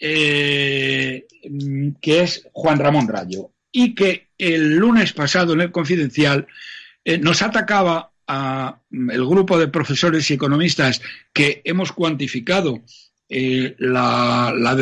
mm, 0.00 1.88
que 2.00 2.22
es 2.22 2.48
Juan 2.52 2.78
Ramón 2.78 3.08
Rayo 3.08 3.55
y 3.78 3.94
que 3.94 4.28
el 4.38 4.76
lunes 4.76 5.12
pasado 5.12 5.52
en 5.52 5.60
el 5.60 5.70
Confidencial 5.70 6.46
eh, 7.04 7.18
nos 7.18 7.42
atacaba 7.42 8.10
a 8.26 8.78
mm, 8.88 9.10
el 9.10 9.26
grupo 9.26 9.58
de 9.58 9.68
profesores 9.68 10.30
y 10.30 10.34
economistas 10.34 11.02
que 11.30 11.60
hemos 11.62 11.92
cuantificado 11.92 12.80
eh, 13.28 13.76
la, 13.78 14.74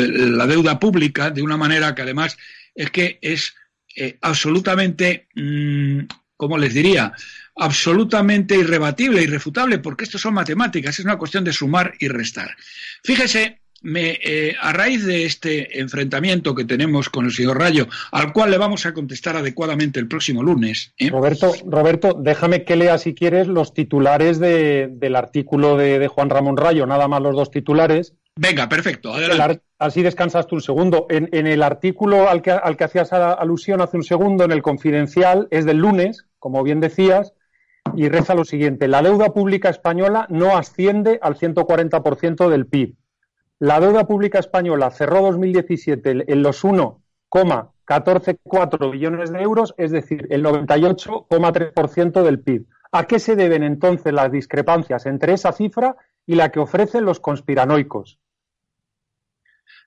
deuda 0.46 0.78
pública 0.78 1.30
de 1.30 1.42
una 1.42 1.56
manera 1.56 1.92
que 1.92 2.02
además 2.02 2.38
es 2.72 2.92
que 2.92 3.18
es 3.20 3.56
eh, 3.96 4.16
absolutamente, 4.20 5.26
mm, 5.34 6.02
¿cómo 6.36 6.56
les 6.56 6.72
diría? 6.72 7.12
Absolutamente 7.56 8.54
irrebatible, 8.54 9.24
irrefutable, 9.24 9.80
porque 9.80 10.04
esto 10.04 10.18
son 10.18 10.34
matemáticas, 10.34 10.96
es 10.96 11.04
una 11.04 11.18
cuestión 11.18 11.42
de 11.42 11.52
sumar 11.52 11.94
y 11.98 12.06
restar. 12.06 12.56
Fíjese 13.02 13.58
me, 13.84 14.18
eh, 14.22 14.56
a 14.60 14.72
raíz 14.72 15.04
de 15.04 15.24
este 15.24 15.78
enfrentamiento 15.80 16.54
que 16.54 16.64
tenemos 16.64 17.10
con 17.10 17.26
el 17.26 17.32
señor 17.32 17.58
Rayo, 17.58 17.86
al 18.10 18.32
cual 18.32 18.50
le 18.50 18.58
vamos 18.58 18.86
a 18.86 18.94
contestar 18.94 19.36
adecuadamente 19.36 20.00
el 20.00 20.08
próximo 20.08 20.42
lunes. 20.42 20.94
¿eh? 20.98 21.10
Roberto, 21.10 21.52
Roberto, 21.66 22.18
déjame 22.18 22.64
que 22.64 22.76
lea, 22.76 22.98
si 22.98 23.14
quieres, 23.14 23.46
los 23.46 23.74
titulares 23.74 24.40
del 24.40 25.16
artículo 25.16 25.76
de, 25.76 26.08
Juan 26.08 26.30
Ramón 26.30 26.56
Rayo, 26.56 26.86
nada 26.86 27.08
más 27.08 27.22
los 27.22 27.36
dos 27.36 27.50
titulares. 27.50 28.14
Venga, 28.36 28.68
perfecto, 28.68 29.12
así 29.78 30.02
descansas 30.02 30.46
tú 30.46 30.56
un 30.56 30.62
segundo. 30.62 31.06
En, 31.10 31.46
el 31.46 31.62
artículo 31.62 32.28
al 32.28 32.42
que, 32.42 32.50
al 32.50 32.76
que 32.76 32.84
hacías 32.84 33.12
alusión 33.12 33.80
hace 33.80 33.98
un 33.98 34.02
segundo, 34.02 34.44
en 34.44 34.50
el 34.50 34.62
confidencial, 34.62 35.46
es 35.50 35.66
del 35.66 35.76
lunes, 35.76 36.24
como 36.38 36.62
bien 36.62 36.80
decías, 36.80 37.34
y 37.94 38.08
reza 38.08 38.34
lo 38.34 38.44
siguiente: 38.44 38.88
la 38.88 39.02
deuda 39.02 39.34
pública 39.34 39.68
española 39.68 40.26
no 40.30 40.56
asciende 40.56 41.18
al 41.22 41.36
140% 41.36 42.48
del 42.48 42.66
PIB 42.66 42.96
la 43.64 43.80
deuda 43.80 44.06
pública 44.06 44.38
española 44.38 44.90
cerró 44.90 45.22
2017 45.22 46.30
en 46.30 46.42
los 46.42 46.62
1,144 46.62 48.90
billones 48.90 49.32
de 49.32 49.40
euros, 49.40 49.74
es 49.78 49.90
decir, 49.90 50.26
el 50.28 50.44
98,3% 50.44 52.22
del 52.22 52.40
PIB. 52.40 52.66
¿A 52.92 53.06
qué 53.06 53.18
se 53.18 53.36
deben 53.36 53.62
entonces 53.62 54.12
las 54.12 54.30
discrepancias 54.30 55.06
entre 55.06 55.32
esa 55.32 55.52
cifra 55.52 55.96
y 56.26 56.34
la 56.34 56.50
que 56.50 56.60
ofrecen 56.60 57.06
los 57.06 57.20
conspiranoicos? 57.20 58.18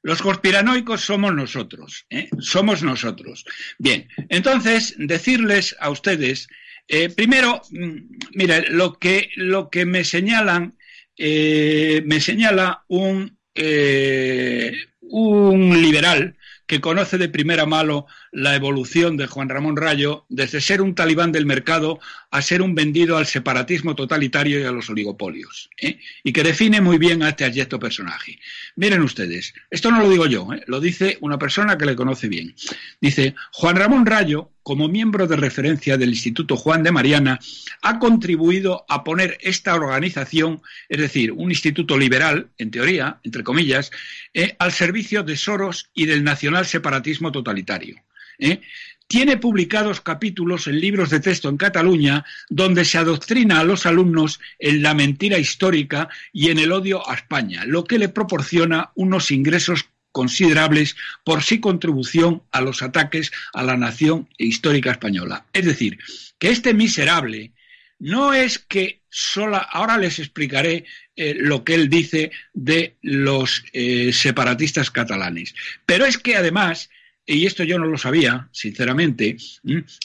Los 0.01 0.23
conspiranoicos 0.23 1.01
somos 1.01 1.35
nosotros, 1.35 2.07
¿eh? 2.09 2.29
somos 2.39 2.81
nosotros. 2.81 3.45
Bien, 3.77 4.07
entonces 4.29 4.95
decirles 4.97 5.75
a 5.79 5.91
ustedes, 5.91 6.47
eh, 6.87 7.09
primero, 7.09 7.61
mm, 7.69 7.97
mire, 8.33 8.71
lo 8.71 8.97
que, 8.97 9.29
lo 9.35 9.69
que 9.69 9.85
me 9.85 10.03
señalan, 10.03 10.79
eh, 11.15 12.01
me 12.07 12.19
señala 12.19 12.83
un 12.87 13.37
eh, 13.57 14.73
un 15.01 15.81
liberal 15.81 16.37
que 16.65 16.81
conoce 16.81 17.17
de 17.17 17.29
primera 17.29 17.65
mano 17.65 18.05
la 18.31 18.55
evolución 18.55 19.15
de 19.17 19.27
Juan 19.27 19.49
Ramón 19.49 19.77
Rayo 19.77 20.25
desde 20.29 20.61
ser 20.61 20.81
un 20.81 20.95
talibán 20.95 21.31
del 21.31 21.45
mercado 21.45 21.99
a 22.29 22.41
ser 22.41 22.61
un 22.61 22.75
vendido 22.75 23.17
al 23.17 23.25
separatismo 23.25 23.95
totalitario 23.95 24.59
y 24.59 24.63
a 24.63 24.71
los 24.71 24.89
oligopolios, 24.89 25.69
¿eh? 25.81 25.99
y 26.23 26.33
que 26.33 26.43
define 26.43 26.81
muy 26.81 26.97
bien 26.97 27.23
a 27.23 27.29
este 27.29 27.45
adyecto 27.45 27.79
personaje. 27.79 28.39
Miren 28.75 29.01
ustedes, 29.01 29.53
esto 29.69 29.91
no 29.91 30.01
lo 30.01 30.09
digo 30.09 30.25
yo, 30.25 30.51
¿eh? 30.53 30.63
lo 30.67 30.79
dice 30.79 31.17
una 31.21 31.39
persona 31.39 31.77
que 31.77 31.85
le 31.85 31.95
conoce 31.95 32.27
bien. 32.27 32.55
Dice, 32.99 33.35
Juan 33.53 33.77
Ramón 33.77 34.05
Rayo, 34.05 34.51
como 34.61 34.89
miembro 34.89 35.27
de 35.27 35.37
referencia 35.37 35.97
del 35.97 36.09
Instituto 36.09 36.57
Juan 36.57 36.83
de 36.83 36.91
Mariana, 36.91 37.39
ha 37.81 37.99
contribuido 37.99 38.85
a 38.89 39.05
poner 39.05 39.37
esta 39.41 39.73
organización, 39.75 40.61
es 40.89 40.99
decir, 40.99 41.31
un 41.31 41.51
instituto 41.51 41.97
liberal, 41.97 42.49
en 42.57 42.71
teoría, 42.71 43.19
entre 43.23 43.43
comillas, 43.43 43.91
¿eh? 44.33 44.55
al 44.59 44.73
servicio 44.73 45.23
de 45.23 45.37
Soros 45.37 45.89
y 45.93 46.05
del 46.05 46.25
nacional 46.25 46.65
separatismo 46.65 47.31
totalitario. 47.31 48.03
¿eh? 48.39 48.61
Tiene 49.07 49.37
publicados 49.37 50.01
capítulos 50.01 50.67
en 50.67 50.79
libros 50.79 51.09
de 51.09 51.19
texto 51.19 51.49
en 51.49 51.57
Cataluña 51.57 52.25
donde 52.49 52.85
se 52.85 52.97
adoctrina 52.97 53.59
a 53.59 53.63
los 53.63 53.85
alumnos 53.85 54.39
en 54.59 54.83
la 54.83 54.93
mentira 54.93 55.39
histórica 55.39 56.09
y 56.33 56.49
en 56.49 56.59
el 56.59 56.71
odio 56.71 57.09
a 57.09 57.15
España, 57.15 57.63
lo 57.65 57.85
que 57.85 57.99
le 57.99 58.09
proporciona 58.09 58.91
unos 58.95 59.31
ingresos 59.31 59.85
considerables 60.11 60.95
por 61.23 61.43
su 61.43 61.61
contribución 61.61 62.41
a 62.51 62.61
los 62.61 62.81
ataques 62.81 63.31
a 63.53 63.63
la 63.63 63.77
nación 63.77 64.27
histórica 64.37 64.91
española. 64.91 65.45
Es 65.53 65.65
decir, 65.65 65.99
que 66.39 66.49
este 66.49 66.73
miserable 66.73 67.51
no 67.99 68.33
es 68.33 68.59
que 68.59 69.01
sola, 69.09 69.57
ahora 69.59 69.97
les 69.97 70.19
explicaré 70.19 70.85
eh, 71.15 71.35
lo 71.37 71.63
que 71.63 71.75
él 71.75 71.89
dice 71.89 72.31
de 72.53 72.95
los 73.01 73.63
eh, 73.73 74.11
separatistas 74.11 74.91
catalanes, 74.91 75.55
pero 75.85 76.05
es 76.05 76.17
que 76.17 76.35
además 76.35 76.89
y 77.27 77.45
esto 77.45 77.63
yo 77.63 77.77
no 77.77 77.85
lo 77.85 77.97
sabía, 77.97 78.47
sinceramente, 78.51 79.35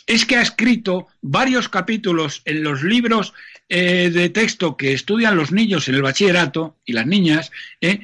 es 0.06 0.24
que 0.26 0.36
ha 0.36 0.42
escrito 0.42 1.06
varios 1.20 1.68
capítulos 1.68 2.42
en 2.44 2.64
los 2.64 2.82
libros 2.82 3.32
eh, 3.68 4.10
de 4.12 4.28
texto 4.28 4.76
que 4.76 4.92
estudian 4.92 5.36
los 5.36 5.52
niños 5.52 5.88
en 5.88 5.94
el 5.94 6.02
bachillerato 6.02 6.76
y 6.84 6.92
las 6.92 7.06
niñas, 7.06 7.52
eh, 7.80 8.00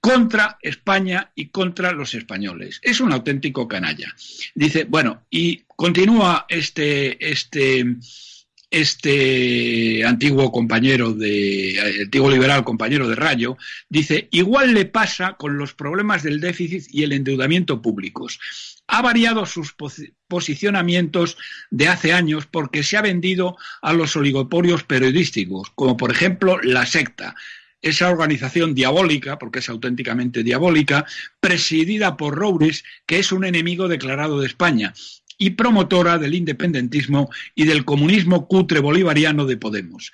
contra 0.00 0.58
España 0.62 1.30
y 1.34 1.48
contra 1.48 1.92
los 1.92 2.14
españoles. 2.14 2.80
Es 2.82 3.00
un 3.00 3.12
auténtico 3.12 3.68
canalla. 3.68 4.14
Dice, 4.54 4.84
bueno, 4.84 5.24
y 5.28 5.64
continúa 5.76 6.46
este, 6.48 7.30
este, 7.30 7.84
este 8.70 10.04
antiguo 10.04 10.52
compañero 10.52 11.12
de, 11.12 11.74
eh, 11.74 12.02
antiguo 12.04 12.30
liberal 12.30 12.64
compañero 12.64 13.08
de 13.08 13.16
Rayo, 13.16 13.56
dice, 13.88 14.28
igual 14.30 14.74
le 14.74 14.84
pasa 14.84 15.34
con 15.34 15.58
los 15.58 15.74
problemas 15.74 16.22
del 16.22 16.40
déficit 16.40 16.84
y 16.90 17.02
el 17.02 17.12
endeudamiento 17.12 17.82
públicos. 17.82 18.38
Ha 18.86 19.02
variado 19.02 19.46
sus 19.46 19.74
posicionamientos 20.28 21.36
de 21.70 21.88
hace 21.88 22.12
años 22.12 22.46
porque 22.46 22.82
se 22.82 22.96
ha 22.96 23.02
vendido 23.02 23.56
a 23.82 23.92
los 23.92 24.16
oligopolios 24.16 24.84
periodísticos, 24.84 25.70
como 25.74 25.96
por 25.96 26.10
ejemplo 26.10 26.60
la 26.62 26.86
secta, 26.86 27.34
esa 27.82 28.10
organización 28.10 28.74
diabólica, 28.74 29.38
porque 29.38 29.60
es 29.60 29.68
auténticamente 29.68 30.42
diabólica, 30.42 31.06
presidida 31.40 32.16
por 32.16 32.34
Roures, 32.34 32.84
que 33.06 33.20
es 33.20 33.32
un 33.32 33.44
enemigo 33.44 33.88
declarado 33.88 34.40
de 34.40 34.46
España 34.46 34.92
y 35.40 35.50
promotora 35.50 36.18
del 36.18 36.34
independentismo 36.34 37.30
y 37.54 37.64
del 37.64 37.86
comunismo 37.86 38.46
cutre 38.46 38.78
bolivariano 38.78 39.46
de 39.46 39.56
Podemos. 39.56 40.12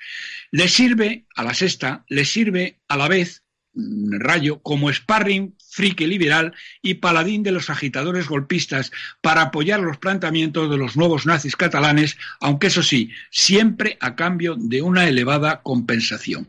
Le 0.53 0.69
sirve 0.69 1.27
a 1.35 1.43
la 1.43 1.53
sexta, 1.53 2.05
le 2.09 2.25
sirve 2.25 2.79
a 2.87 2.97
la 2.97 3.09
vez 3.09 3.43
mm, 3.75 4.21
Rayo 4.21 4.63
como 4.63 4.91
sparring 4.91 5.57
frique 5.69 6.07
liberal 6.07 6.55
y 6.81 6.95
paladín 6.95 7.43
de 7.43 7.51
los 7.51 7.71
agitadores 7.71 8.29
golpistas 8.29 8.93
para 9.21 9.43
apoyar 9.43 9.81
los 9.81 9.99
planteamientos 9.99 10.71
de 10.71 10.79
los 10.79 10.97
nuevos 10.97 11.27
nazis 11.27 11.57
catalanes, 11.57 12.17
aunque 12.41 12.69
eso 12.69 12.85
sí, 12.85 13.11
siempre 13.31 13.99
a 14.01 14.15
cambio 14.15 14.55
de 14.57 14.81
una 14.81 15.09
elevada 15.09 15.61
compensación. 15.63 16.49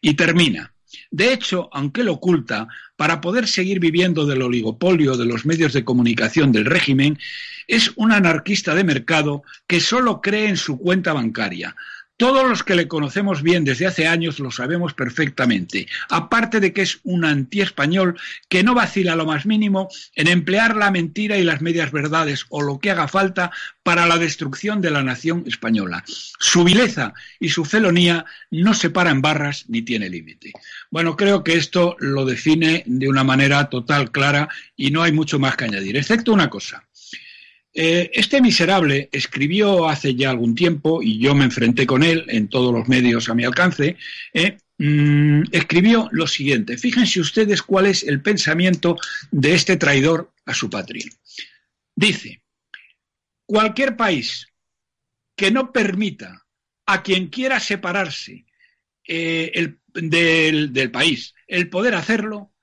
Y 0.00 0.14
termina. 0.14 0.72
De 1.16 1.32
hecho, 1.32 1.70
aunque 1.72 2.04
lo 2.04 2.12
oculta, 2.12 2.68
para 2.94 3.22
poder 3.22 3.48
seguir 3.48 3.80
viviendo 3.80 4.26
del 4.26 4.42
oligopolio 4.42 5.16
de 5.16 5.24
los 5.24 5.46
medios 5.46 5.72
de 5.72 5.82
comunicación 5.82 6.52
del 6.52 6.66
régimen, 6.66 7.18
es 7.66 7.92
un 7.96 8.12
anarquista 8.12 8.74
de 8.74 8.84
mercado 8.84 9.42
que 9.66 9.80
solo 9.80 10.20
cree 10.20 10.46
en 10.46 10.58
su 10.58 10.76
cuenta 10.76 11.14
bancaria, 11.14 11.74
todos 12.16 12.48
los 12.48 12.62
que 12.62 12.74
le 12.74 12.88
conocemos 12.88 13.42
bien 13.42 13.64
desde 13.64 13.86
hace 13.86 14.06
años 14.06 14.38
lo 14.38 14.50
sabemos 14.50 14.94
perfectamente, 14.94 15.86
aparte 16.08 16.60
de 16.60 16.72
que 16.72 16.82
es 16.82 17.00
un 17.04 17.24
antiespañol 17.24 18.18
que 18.48 18.62
no 18.62 18.74
vacila 18.74 19.16
lo 19.16 19.26
más 19.26 19.46
mínimo 19.46 19.88
en 20.14 20.28
emplear 20.28 20.76
la 20.76 20.90
mentira 20.90 21.36
y 21.36 21.44
las 21.44 21.60
medias 21.60 21.92
verdades 21.92 22.46
o 22.48 22.62
lo 22.62 22.78
que 22.78 22.90
haga 22.90 23.08
falta 23.08 23.50
para 23.82 24.06
la 24.06 24.18
destrucción 24.18 24.80
de 24.80 24.90
la 24.90 25.02
nación 25.02 25.44
española. 25.46 26.04
Su 26.06 26.64
vileza 26.64 27.14
y 27.38 27.50
su 27.50 27.64
felonía 27.64 28.24
no 28.50 28.74
se 28.74 28.90
para 28.90 29.10
en 29.10 29.22
barras 29.22 29.66
ni 29.68 29.82
tiene 29.82 30.08
límite. 30.08 30.52
Bueno, 30.90 31.16
creo 31.16 31.44
que 31.44 31.56
esto 31.56 31.96
lo 32.00 32.24
define 32.24 32.82
de 32.86 33.08
una 33.08 33.24
manera 33.24 33.68
total, 33.68 34.10
clara 34.10 34.48
y 34.76 34.90
no 34.90 35.02
hay 35.02 35.12
mucho 35.12 35.38
más 35.38 35.56
que 35.56 35.64
añadir, 35.64 35.96
excepto 35.96 36.32
una 36.32 36.50
cosa. 36.50 36.84
Eh, 37.78 38.10
este 38.14 38.40
miserable 38.40 39.10
escribió 39.12 39.86
hace 39.86 40.14
ya 40.14 40.30
algún 40.30 40.54
tiempo, 40.54 41.02
y 41.02 41.18
yo 41.18 41.34
me 41.34 41.44
enfrenté 41.44 41.86
con 41.86 42.02
él 42.02 42.24
en 42.28 42.48
todos 42.48 42.72
los 42.72 42.88
medios 42.88 43.28
a 43.28 43.34
mi 43.34 43.44
alcance, 43.44 43.98
eh, 44.32 44.56
mm, 44.78 45.42
escribió 45.52 46.08
lo 46.10 46.26
siguiente. 46.26 46.78
Fíjense 46.78 47.20
ustedes 47.20 47.60
cuál 47.60 47.84
es 47.84 48.02
el 48.02 48.22
pensamiento 48.22 48.96
de 49.30 49.52
este 49.52 49.76
traidor 49.76 50.32
a 50.46 50.54
su 50.54 50.70
patria. 50.70 51.04
Dice, 51.94 52.40
cualquier 53.44 53.94
país 53.94 54.48
que 55.36 55.50
no 55.50 55.70
permita 55.70 56.46
a 56.86 57.02
quien 57.02 57.26
quiera 57.26 57.60
separarse 57.60 58.46
eh, 59.06 59.74
del, 59.92 60.72
del 60.72 60.90
país 60.90 61.34
el 61.46 61.68
poder 61.68 61.94
hacerlo, 61.94 62.54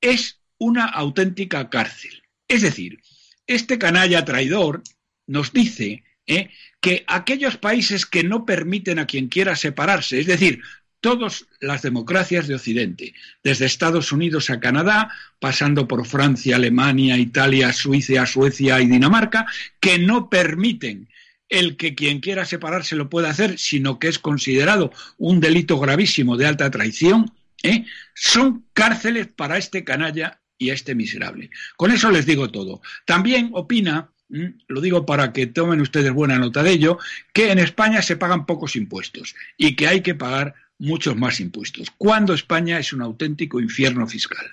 es 0.00 0.40
una 0.58 0.84
auténtica 0.84 1.68
cárcel. 1.68 2.22
Es 2.46 2.62
decir, 2.62 3.00
este 3.46 3.78
canalla 3.78 4.24
traidor 4.24 4.82
nos 5.26 5.52
dice 5.52 6.04
¿eh? 6.26 6.50
que 6.80 7.04
aquellos 7.06 7.56
países 7.56 8.06
que 8.06 8.24
no 8.24 8.44
permiten 8.44 8.98
a 8.98 9.06
quien 9.06 9.28
quiera 9.28 9.56
separarse, 9.56 10.20
es 10.20 10.26
decir, 10.26 10.62
todas 11.00 11.46
las 11.60 11.82
democracias 11.82 12.48
de 12.48 12.54
Occidente, 12.54 13.14
desde 13.44 13.66
Estados 13.66 14.12
Unidos 14.12 14.50
a 14.50 14.60
Canadá, 14.60 15.10
pasando 15.38 15.86
por 15.86 16.06
Francia, 16.06 16.56
Alemania, 16.56 17.16
Italia, 17.16 17.72
Suiza, 17.72 18.26
Suecia 18.26 18.80
y 18.80 18.86
Dinamarca, 18.86 19.46
que 19.78 19.98
no 19.98 20.28
permiten 20.28 21.08
el 21.48 21.76
que 21.76 21.94
quien 21.94 22.20
quiera 22.20 22.44
separarse 22.44 22.96
lo 22.96 23.08
pueda 23.08 23.30
hacer, 23.30 23.58
sino 23.58 23.98
que 23.98 24.08
es 24.08 24.18
considerado 24.18 24.92
un 25.16 25.38
delito 25.38 25.78
gravísimo 25.78 26.36
de 26.36 26.46
alta 26.46 26.70
traición, 26.70 27.32
¿eh? 27.62 27.84
son 28.14 28.64
cárceles 28.72 29.28
para 29.28 29.58
este 29.58 29.84
canalla 29.84 30.40
y 30.58 30.70
a 30.70 30.74
este 30.74 30.94
miserable. 30.94 31.50
Con 31.76 31.90
eso 31.90 32.10
les 32.10 32.26
digo 32.26 32.50
todo. 32.50 32.80
También 33.04 33.50
opina, 33.52 34.10
lo 34.28 34.80
digo 34.80 35.06
para 35.06 35.32
que 35.32 35.46
tomen 35.46 35.80
ustedes 35.80 36.12
buena 36.12 36.38
nota 36.38 36.62
de 36.62 36.72
ello, 36.72 36.98
que 37.32 37.50
en 37.50 37.58
España 37.58 38.02
se 38.02 38.16
pagan 38.16 38.46
pocos 38.46 38.76
impuestos 38.76 39.34
y 39.56 39.76
que 39.76 39.86
hay 39.86 40.00
que 40.02 40.14
pagar 40.14 40.54
muchos 40.78 41.16
más 41.16 41.40
impuestos, 41.40 41.90
cuando 41.96 42.34
España 42.34 42.78
es 42.78 42.92
un 42.92 43.00
auténtico 43.00 43.60
infierno 43.60 44.06
fiscal. 44.06 44.46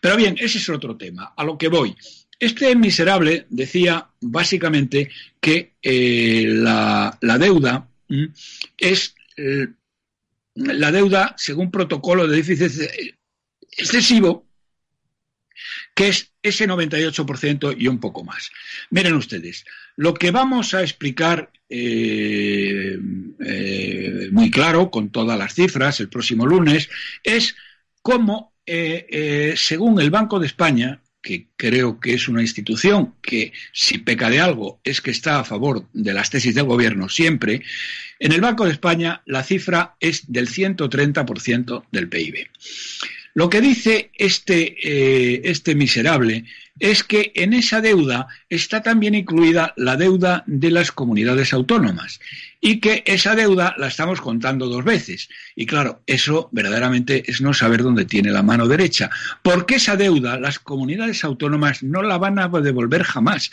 Pero 0.00 0.16
bien, 0.16 0.36
ese 0.38 0.58
es 0.58 0.68
otro 0.68 0.96
tema. 0.96 1.32
A 1.36 1.44
lo 1.44 1.56
que 1.56 1.68
voy. 1.68 1.96
Este 2.38 2.74
miserable 2.74 3.46
decía 3.50 4.08
básicamente 4.20 5.10
que 5.40 5.74
eh, 5.80 6.46
la, 6.48 7.16
deuda 7.38 7.88
es 8.76 9.14
eh, 9.36 9.68
la 10.54 10.90
deuda 10.90 11.34
según 11.38 11.70
protocolo 11.70 12.26
de 12.26 12.36
déficit 12.36 12.90
excesivo 13.70 14.46
que 15.94 16.08
es 16.08 16.32
ese 16.42 16.66
98% 16.66 17.74
y 17.78 17.88
un 17.88 17.98
poco 17.98 18.24
más. 18.24 18.50
Miren 18.90 19.14
ustedes, 19.14 19.64
lo 19.96 20.14
que 20.14 20.30
vamos 20.30 20.74
a 20.74 20.82
explicar 20.82 21.50
eh, 21.68 22.98
eh, 23.40 24.28
muy 24.30 24.50
claro, 24.50 24.90
con 24.90 25.10
todas 25.10 25.38
las 25.38 25.54
cifras, 25.54 26.00
el 26.00 26.08
próximo 26.08 26.46
lunes, 26.46 26.88
es 27.22 27.56
cómo, 28.02 28.54
eh, 28.66 29.54
según 29.56 30.00
el 30.00 30.10
Banco 30.10 30.38
de 30.38 30.46
España, 30.46 31.00
que 31.22 31.48
creo 31.56 32.00
que 32.00 32.14
es 32.14 32.28
una 32.28 32.42
institución 32.42 33.14
que 33.22 33.52
si 33.72 33.98
peca 33.98 34.28
de 34.28 34.40
algo 34.40 34.80
es 34.82 35.00
que 35.00 35.12
está 35.12 35.38
a 35.38 35.44
favor 35.44 35.86
de 35.92 36.12
las 36.12 36.30
tesis 36.30 36.54
del 36.54 36.64
gobierno 36.64 37.08
siempre, 37.08 37.62
en 38.18 38.32
el 38.32 38.40
Banco 38.40 38.64
de 38.64 38.72
España 38.72 39.22
la 39.24 39.44
cifra 39.44 39.94
es 40.00 40.30
del 40.30 40.48
130% 40.48 41.84
del 41.92 42.08
PIB. 42.08 42.48
Lo 43.34 43.48
que 43.48 43.60
dice 43.60 44.10
este, 44.14 44.76
eh, 44.82 45.40
este 45.44 45.74
miserable 45.74 46.44
es 46.78 47.04
que 47.04 47.32
en 47.34 47.52
esa 47.52 47.80
deuda 47.80 48.28
está 48.48 48.82
también 48.82 49.14
incluida 49.14 49.74
la 49.76 49.96
deuda 49.96 50.42
de 50.46 50.70
las 50.70 50.90
comunidades 50.90 51.52
autónomas 51.52 52.20
y 52.60 52.78
que 52.80 53.02
esa 53.06 53.34
deuda 53.34 53.74
la 53.76 53.88
estamos 53.88 54.20
contando 54.20 54.68
dos 54.68 54.84
veces. 54.84 55.28
Y 55.56 55.66
claro, 55.66 56.02
eso 56.06 56.48
verdaderamente 56.52 57.24
es 57.30 57.40
no 57.40 57.52
saber 57.52 57.82
dónde 57.82 58.04
tiene 58.04 58.30
la 58.30 58.42
mano 58.42 58.68
derecha, 58.68 59.10
porque 59.42 59.74
esa 59.76 59.96
deuda 59.96 60.38
las 60.38 60.60
comunidades 60.60 61.24
autónomas 61.24 61.82
no 61.82 62.02
la 62.02 62.18
van 62.18 62.38
a 62.38 62.48
devolver 62.48 63.02
jamás. 63.02 63.50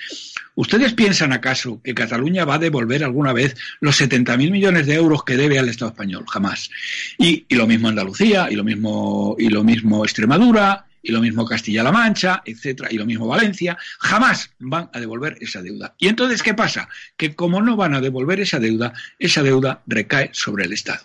¿Ustedes 0.55 0.93
piensan 0.93 1.33
acaso 1.33 1.81
que 1.83 1.95
Cataluña 1.95 2.45
va 2.45 2.55
a 2.55 2.59
devolver 2.59 3.03
alguna 3.03 3.33
vez 3.33 3.55
los 3.79 3.99
70.000 3.99 4.51
millones 4.51 4.85
de 4.85 4.95
euros 4.95 5.23
que 5.23 5.37
debe 5.37 5.57
al 5.57 5.69
Estado 5.69 5.91
español? 5.91 6.25
Jamás. 6.27 6.69
Y, 7.17 7.45
y 7.49 7.55
lo 7.55 7.65
mismo 7.65 7.87
Andalucía, 7.87 8.47
y 8.51 8.55
lo 8.55 8.63
mismo, 8.63 9.35
y 9.39 9.49
lo 9.49 9.63
mismo 9.63 10.05
Extremadura, 10.05 10.85
y 11.01 11.11
lo 11.11 11.21
mismo 11.21 11.45
Castilla-La 11.45 11.91
Mancha, 11.91 12.41
etcétera, 12.45 12.89
y 12.91 12.97
lo 12.97 13.05
mismo 13.05 13.27
Valencia, 13.27 13.77
jamás 13.99 14.51
van 14.59 14.89
a 14.93 14.99
devolver 14.99 15.37
esa 15.41 15.61
deuda. 15.61 15.95
Y 15.97 16.07
entonces, 16.07 16.43
¿qué 16.43 16.53
pasa? 16.53 16.89
Que 17.17 17.35
como 17.35 17.61
no 17.61 17.75
van 17.75 17.93
a 17.93 18.01
devolver 18.01 18.39
esa 18.39 18.59
deuda, 18.59 18.93
esa 19.17 19.43
deuda 19.43 19.81
recae 19.87 20.29
sobre 20.33 20.65
el 20.65 20.73
Estado. 20.73 21.01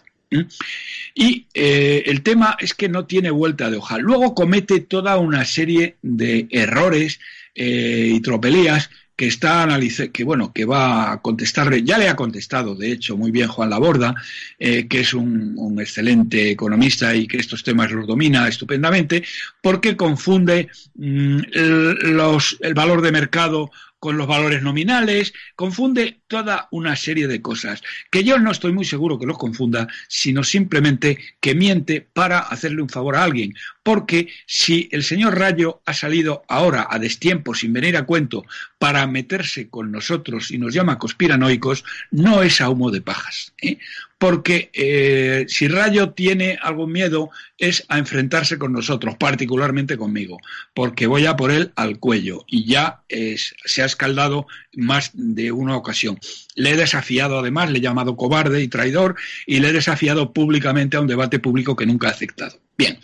Y 1.14 1.46
eh, 1.54 2.02
el 2.06 2.22
tema 2.22 2.56
es 2.58 2.74
que 2.74 2.88
no 2.88 3.06
tiene 3.06 3.30
vuelta 3.30 3.70
de 3.70 3.76
hoja. 3.76 3.98
Luego 3.98 4.34
comete 4.34 4.80
toda 4.80 5.16
una 5.16 5.44
serie 5.44 5.96
de 6.02 6.48
errores 6.50 7.20
eh, 7.54 8.10
y 8.14 8.20
tropelías 8.20 8.90
que 9.16 9.26
está 9.26 9.62
analizando, 9.62 10.12
que 10.12 10.24
bueno, 10.24 10.52
que 10.52 10.64
va 10.64 11.12
a 11.12 11.22
contestarle, 11.22 11.82
ya 11.82 11.98
le 11.98 12.08
ha 12.08 12.16
contestado, 12.16 12.74
de 12.74 12.90
hecho, 12.92 13.16
muy 13.16 13.30
bien 13.30 13.48
Juan 13.48 13.70
Laborda, 13.70 14.14
eh, 14.58 14.88
que 14.88 15.00
es 15.00 15.14
un, 15.14 15.54
excelente 15.78 16.50
economista 16.50 17.14
y 17.14 17.26
que 17.26 17.38
estos 17.38 17.62
temas 17.62 17.90
los 17.90 18.06
domina 18.06 18.48
estupendamente, 18.48 19.24
porque 19.60 19.96
confunde 19.96 20.68
mm, 20.94 21.38
el 21.52 22.74
valor 22.74 23.02
de 23.02 23.12
mercado 23.12 23.70
con 24.04 24.18
los 24.18 24.26
valores 24.26 24.60
nominales, 24.60 25.32
confunde 25.56 26.20
toda 26.26 26.68
una 26.70 26.94
serie 26.94 27.26
de 27.26 27.40
cosas, 27.40 27.82
que 28.10 28.22
yo 28.22 28.38
no 28.38 28.50
estoy 28.50 28.70
muy 28.70 28.84
seguro 28.84 29.18
que 29.18 29.24
los 29.24 29.38
confunda, 29.38 29.88
sino 30.08 30.44
simplemente 30.44 31.18
que 31.40 31.54
miente 31.54 32.02
para 32.02 32.40
hacerle 32.40 32.82
un 32.82 32.90
favor 32.90 33.16
a 33.16 33.24
alguien. 33.24 33.54
Porque 33.82 34.28
si 34.44 34.90
el 34.92 35.04
señor 35.04 35.38
Rayo 35.38 35.80
ha 35.86 35.94
salido 35.94 36.42
ahora 36.48 36.86
a 36.90 36.98
destiempo, 36.98 37.54
sin 37.54 37.72
venir 37.72 37.96
a 37.96 38.04
cuento, 38.04 38.44
para 38.78 39.06
meterse 39.06 39.70
con 39.70 39.90
nosotros 39.90 40.50
y 40.50 40.58
nos 40.58 40.74
llama 40.74 40.98
conspiranoicos, 40.98 41.82
no 42.10 42.42
es 42.42 42.60
a 42.60 42.68
humo 42.68 42.90
de 42.90 43.00
pajas. 43.00 43.54
¿eh? 43.62 43.78
Porque 44.24 44.70
eh, 44.72 45.44
si 45.48 45.68
Rayo 45.68 46.12
tiene 46.12 46.58
algún 46.62 46.90
miedo 46.90 47.28
es 47.58 47.84
a 47.88 47.98
enfrentarse 47.98 48.56
con 48.56 48.72
nosotros, 48.72 49.16
particularmente 49.18 49.98
conmigo, 49.98 50.38
porque 50.72 51.06
voy 51.06 51.26
a 51.26 51.36
por 51.36 51.50
él 51.50 51.72
al 51.76 51.98
cuello 51.98 52.46
y 52.48 52.64
ya 52.64 53.02
se 53.06 53.82
ha 53.82 53.84
escaldado 53.84 54.46
más 54.72 55.10
de 55.12 55.52
una 55.52 55.76
ocasión. 55.76 56.18
Le 56.54 56.70
he 56.70 56.76
desafiado 56.76 57.38
además, 57.38 57.70
le 57.70 57.80
he 57.80 57.82
llamado 57.82 58.16
cobarde 58.16 58.62
y 58.62 58.68
traidor 58.68 59.16
y 59.46 59.60
le 59.60 59.68
he 59.68 59.72
desafiado 59.74 60.32
públicamente 60.32 60.96
a 60.96 61.02
un 61.02 61.06
debate 61.06 61.38
público 61.38 61.76
que 61.76 61.84
nunca 61.84 62.08
ha 62.08 62.12
aceptado. 62.12 62.58
Bien, 62.78 62.98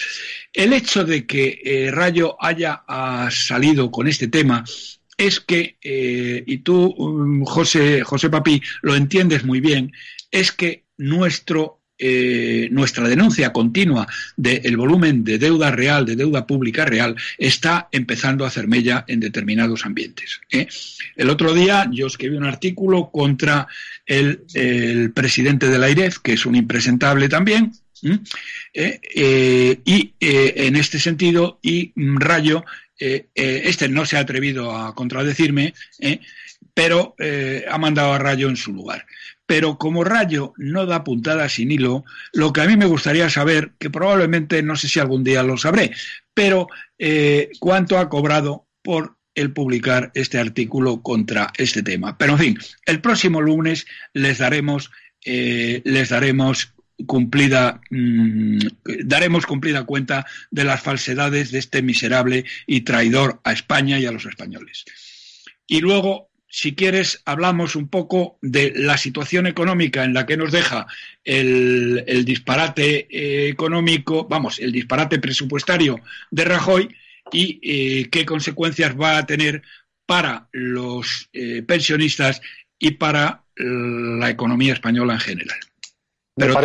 el 0.55 0.73
hecho 0.73 1.05
de 1.05 1.27
que 1.27 1.61
eh, 1.63 1.91
Rayo 1.91 2.35
haya 2.41 2.83
salido 3.29 3.91
con 3.91 4.09
este 4.09 4.29
tema 4.29 4.65
es 5.19 5.39
que, 5.39 5.77
eh, 5.83 6.45
y 6.47 6.59
tú, 6.61 6.95
um, 6.97 7.45
José, 7.45 8.05
José 8.05 8.31
Papi, 8.31 8.63
lo 8.81 8.95
entiendes 8.95 9.45
muy 9.45 9.61
bien, 9.61 9.93
es 10.31 10.53
que 10.53 10.85
nuestro, 11.01 11.81
eh, 11.99 12.69
nuestra 12.71 13.09
denuncia 13.09 13.53
continua 13.53 14.07
del 14.37 14.77
volumen 14.77 15.25
de 15.25 15.39
deuda 15.39 15.71
real, 15.71 16.07
de 16.07 16.17
deuda 16.17 16.47
pública 16.47 16.85
real, 16.85 17.17
está 17.39 17.89
empezando 17.93 18.45
a 18.45 18.49
hacer 18.49 18.69
mella 18.69 19.05
en 19.09 19.21
determinados 19.21 19.85
ambientes. 19.85 20.41
¿eh? 20.51 20.69
El 21.17 21.31
otro 21.31 21.53
día 21.53 21.89
yo 21.93 22.07
escribí 22.07 22.37
un 22.37 22.45
artículo 22.45 23.11
contra 23.11 23.67
el, 24.07 25.13
presidente 25.15 25.69
de 25.69 25.79
la 25.79 25.87
AIREF, 25.87 26.19
que 26.19 26.35
es 26.35 26.47
un 26.47 26.55
impresentable 26.55 27.29
también, 27.29 27.73
y 28.03 30.15
en 30.21 30.77
este 30.77 30.99
sentido, 30.99 31.59
y 31.63 31.93
Rayo 31.97 32.65
eh, 33.01 33.29
eh, 33.35 33.63
este 33.65 33.89
no 33.89 34.05
se 34.05 34.19
ha 34.19 34.21
atrevido 34.21 34.77
a 34.77 34.95
contradecirme, 34.95 35.73
eh, 35.99 36.21
pero 36.75 37.17
ha 37.69 37.79
mandado 37.79 38.13
a 38.13 38.19
Rayo 38.19 38.49
en 38.49 38.57
su 38.57 38.73
lugar. 38.73 39.05
Pero 39.51 39.79
como 39.79 40.05
Rayo 40.05 40.53
no 40.59 40.87
da 40.87 41.03
puntada 41.03 41.49
sin 41.49 41.73
hilo, 41.73 42.05
lo 42.33 42.53
que 42.53 42.61
a 42.61 42.67
mí 42.69 42.77
me 42.77 42.87
gustaría 42.87 43.29
saber, 43.29 43.73
que 43.81 43.91
probablemente 43.91 44.63
no 44.63 44.77
sé 44.77 44.87
si 44.87 45.01
algún 45.01 45.25
día 45.25 45.43
lo 45.43 45.57
sabré, 45.57 45.91
pero 46.33 46.69
cuánto 47.59 47.99
ha 47.99 48.09
cobrado 48.09 48.69
por 48.81 49.17
el 49.35 49.53
publicar 49.53 50.13
este 50.15 50.39
artículo 50.39 51.03
contra 51.03 51.53
este 51.57 51.83
tema. 51.83 52.17
Pero 52.17 52.35
en 52.35 52.39
fin, 52.39 52.59
el 52.87 53.01
próximo 53.01 53.41
lunes 53.41 53.87
les 54.13 54.39
daremos, 54.39 54.93
les 55.25 56.09
daremos 56.11 56.73
cumplida, 57.05 57.81
mm, 57.91 58.59
daremos 59.03 59.47
cumplida 59.47 59.83
cuenta 59.83 60.27
de 60.53 60.63
las 60.63 60.81
falsedades 60.81 61.51
de 61.51 61.59
este 61.59 61.83
miserable 61.83 62.45
y 62.69 62.83
traidor 62.83 63.41
a 63.43 63.51
España 63.51 63.99
y 63.99 64.07
a 64.07 64.13
los 64.13 64.27
españoles. 64.27 64.85
Y 65.67 65.81
luego, 65.81 66.30
si 66.53 66.75
quieres, 66.75 67.23
hablamos 67.27 67.77
un 67.77 67.87
poco 67.87 68.37
de 68.43 68.73
la 68.75 68.99
situación 68.99 69.47
económica 69.47 70.03
en 70.03 70.13
la 70.13 70.27
que 70.27 70.37
nos 70.37 70.51
deja 70.51 70.89
el, 71.23 72.05
disparate 72.25 73.07
eh, 73.09 73.49
económico, 73.49 74.27
vamos, 74.29 74.59
el 74.59 74.73
disparate 74.73 75.21
presupuestario 75.21 76.01
de 76.33 76.45
Rajoy 76.45 76.97
y 77.31 77.61
eh, 77.63 78.09
qué 78.11 78.27
consecuencias 78.27 78.99
va 79.01 79.17
a 79.17 79.27
tener 79.27 79.63
para 80.07 80.49
los 80.51 81.29
eh, 81.33 81.63
pensionistas 81.63 82.43
y 82.81 82.93
para 82.93 83.45
la 83.57 84.31
economía 84.31 84.73
española 84.73 85.13
en 85.13 85.21
general. 85.21 85.59
Pero 86.35 86.57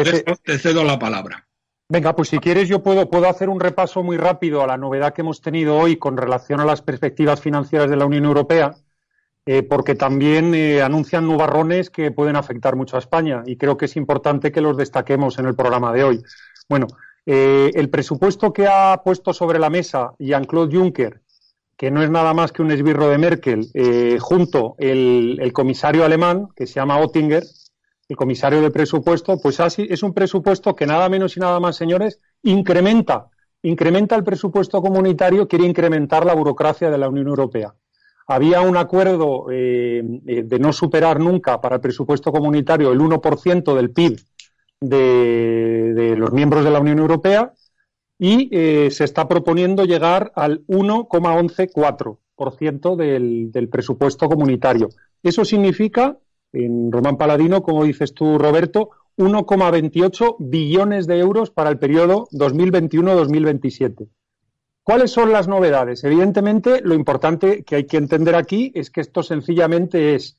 te, 0.43 0.58
cedo 0.58 0.86
la 0.86 0.98
palabra. 0.98 1.45
Venga, 1.89 2.15
pues 2.15 2.30
si 2.30 2.39
quieres 2.39 2.69
yo 2.69 2.82
puedo, 2.82 3.10
puedo 3.10 3.28
hacer 3.28 3.50
un 3.50 3.60
repaso 3.60 4.02
muy 4.02 4.15
rápido 4.15 4.63
a 4.63 4.67
la 4.67 4.78
novedad 4.78 5.13
que 5.13 5.21
hemos 5.21 5.41
tenido 5.41 5.76
hoy 5.78 5.98
con 5.98 6.15
relación 6.15 6.62
a 6.62 6.65
las 6.65 6.82
perspectivas 6.82 7.41
financieras 7.41 7.89
de 7.89 7.98
la 7.98 8.06
Unión 8.06 8.24
Europea, 8.24 8.76
eh, 9.48 9.62
porque 9.62 9.94
también 9.94 10.56
eh, 10.56 10.82
anuncian 10.82 11.28
nubarrones 11.28 11.92
que 11.92 12.10
pueden 12.10 12.36
afectar 12.36 12.76
mucho 12.76 12.96
a 12.96 13.00
España 13.00 13.44
y 13.46 13.58
creo 13.58 13.78
que 13.78 13.86
es 13.86 13.96
importante 13.96 14.52
que 14.52 14.60
los 14.60 14.76
destaquemos 14.76 15.38
en 15.38 15.46
el 15.46 15.56
programa 15.56 15.94
de 15.94 16.04
hoy. 16.04 16.24
Bueno, 16.68 16.88
eh, 17.28 17.70
el 17.76 17.90
presupuesto 17.92 18.52
que 18.52 18.66
ha 18.66 19.00
puesto 19.04 19.34
sobre 19.34 19.60
la 19.60 19.70
mesa 19.70 20.14
Jean-Claude 20.18 20.76
Juncker, 20.76 21.22
que 21.78 21.92
no 21.92 22.02
es 22.02 22.10
nada 22.10 22.34
más 22.34 22.52
que 22.52 22.64
un 22.64 22.72
esbirro 22.72 23.08
de 23.08 23.18
Merkel, 23.18 23.70
junto 24.20 24.76
el, 24.80 25.38
el 25.42 25.52
comisario 25.52 26.06
alemán, 26.06 26.48
que 26.56 26.68
se 26.68 26.76
llama 26.76 26.98
Oettinger, 26.98 27.44
el 28.08 28.16
comisario 28.16 28.62
de 28.62 28.72
presupuesto, 28.72 29.38
pues 29.38 29.60
así 29.60 29.86
es 29.90 30.02
un 30.02 30.14
presupuesto 30.14 30.76
que 30.76 30.86
nada 30.86 31.10
menos 31.10 31.36
y 31.36 31.42
nada 31.42 31.60
más, 31.60 31.76
señores, 31.76 32.22
incrementa, 32.44 33.30
incrementa 33.62 34.16
el 34.16 34.24
presupuesto 34.24 34.82
comunitario, 34.82 35.48
quiere 35.48 35.66
incrementar 35.66 36.26
la 36.26 36.34
burocracia 36.34 36.90
de 36.90 36.98
la 36.98 37.10
Unión 37.10 37.28
Europea. 37.28 37.76
Había 38.28 38.62
un 38.62 38.78
acuerdo 38.78 39.48
eh, 39.52 40.04
eh, 40.26 40.44
de 40.44 40.60
no 40.60 40.74
superar 40.74 41.20
nunca 41.20 41.62
para 41.62 41.76
el 41.76 41.82
presupuesto 41.82 42.32
comunitario 42.32 42.92
el 42.92 43.00
1% 43.00 43.76
del 43.76 43.92
PIB 43.92 44.20
de, 44.82 46.16
los 46.18 46.34
miembros 46.34 46.64
de 46.64 46.72
la 46.72 46.80
Unión 46.80 46.98
Europea 47.00 47.54
y 48.18 48.50
eh, 48.52 48.90
se 48.92 49.04
está 49.04 49.28
proponiendo 49.28 49.86
llegar 49.86 50.32
al 50.36 50.66
1,114% 50.66 52.96
del, 52.96 53.52
del 53.52 53.70
presupuesto 53.70 54.28
comunitario. 54.28 54.90
Eso 55.22 55.46
significa 55.46 56.18
en 56.52 56.92
Román 56.92 57.18
Paladino, 57.18 57.62
como 57.62 57.84
dices 57.84 58.14
tú, 58.14 58.38
Roberto, 58.38 58.90
1,28 59.18 60.36
billones 60.40 61.08
de 61.08 61.20
euros 61.20 61.52
para 61.52 61.70
el 61.70 61.78
periodo 61.78 62.28
2021-2027. 62.32 64.08
¿Cuáles 64.86 65.10
son 65.10 65.32
las 65.32 65.48
novedades? 65.48 66.04
Evidentemente, 66.04 66.80
lo 66.84 66.93
importante 66.93 67.63
que 67.63 67.78
hay 67.78 67.88
que 67.88 67.98
entender 67.98 68.36
aquí 68.36 68.71
es 68.76 68.91
que 68.91 69.02
esto 69.02 69.24
sencillamente 69.24 70.13
es 70.13 70.38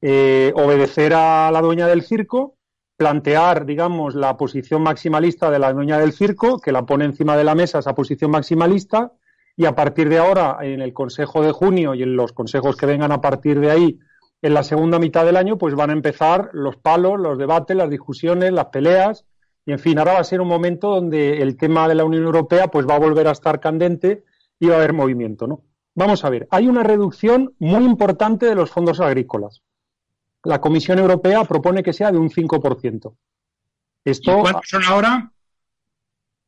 eh, 0.00 0.52
obedecer 0.54 1.14
a 1.14 1.50
la 1.50 1.60
dueña 1.60 1.88
del 1.88 2.02
circo, 2.02 2.54
plantear, 2.96 3.66
digamos, 3.66 4.14
la 4.14 4.36
posición 4.36 4.82
maximalista 4.82 5.50
de 5.50 5.58
la 5.58 5.72
dueña 5.72 5.98
del 5.98 6.12
circo, 6.12 6.60
que 6.60 6.70
la 6.70 6.86
pone 6.86 7.06
encima 7.06 7.36
de 7.36 7.42
la 7.42 7.56
mesa 7.56 7.80
esa 7.80 7.96
posición 7.96 8.30
maximalista, 8.30 9.14
y 9.56 9.64
a 9.64 9.74
partir 9.74 10.08
de 10.08 10.18
ahora, 10.18 10.58
en 10.60 10.80
el 10.80 10.92
Consejo 10.92 11.42
de 11.42 11.50
junio 11.50 11.92
y 11.96 12.04
en 12.04 12.14
los 12.14 12.32
consejos 12.32 12.76
que 12.76 12.86
vengan 12.86 13.10
a 13.10 13.20
partir 13.20 13.58
de 13.58 13.72
ahí, 13.72 13.98
en 14.42 14.54
la 14.54 14.62
segunda 14.62 15.00
mitad 15.00 15.24
del 15.24 15.36
año 15.36 15.58
pues 15.58 15.74
van 15.74 15.90
a 15.90 15.94
empezar 15.94 16.50
los 16.52 16.76
palos, 16.76 17.18
los 17.18 17.36
debates, 17.36 17.76
las 17.76 17.90
discusiones, 17.90 18.52
las 18.52 18.66
peleas 18.66 19.24
y 19.68 19.72
en 19.72 19.78
fin, 19.78 19.98
ahora 19.98 20.14
va 20.14 20.20
a 20.20 20.24
ser 20.24 20.40
un 20.40 20.48
momento 20.48 20.88
donde 20.88 21.42
el 21.42 21.58
tema 21.58 21.86
de 21.88 21.94
la 21.94 22.06
Unión 22.06 22.24
Europea 22.24 22.68
pues 22.68 22.86
va 22.88 22.94
a 22.94 22.98
volver 22.98 23.28
a 23.28 23.32
estar 23.32 23.60
candente 23.60 24.24
y 24.58 24.68
va 24.68 24.76
a 24.76 24.78
haber 24.78 24.94
movimiento, 24.94 25.46
¿no? 25.46 25.62
Vamos 25.94 26.24
a 26.24 26.30
ver, 26.30 26.48
hay 26.50 26.68
una 26.68 26.82
reducción 26.82 27.52
muy 27.58 27.84
importante 27.84 28.46
de 28.46 28.54
los 28.54 28.70
fondos 28.70 28.98
agrícolas. 28.98 29.60
La 30.42 30.62
Comisión 30.62 30.98
Europea 30.98 31.44
propone 31.44 31.82
que 31.82 31.92
sea 31.92 32.10
de 32.10 32.16
un 32.16 32.30
5%. 32.30 33.14
Esto, 34.06 34.38
¿Cuántos 34.40 34.70
son 34.70 34.84
ahora? 34.84 35.32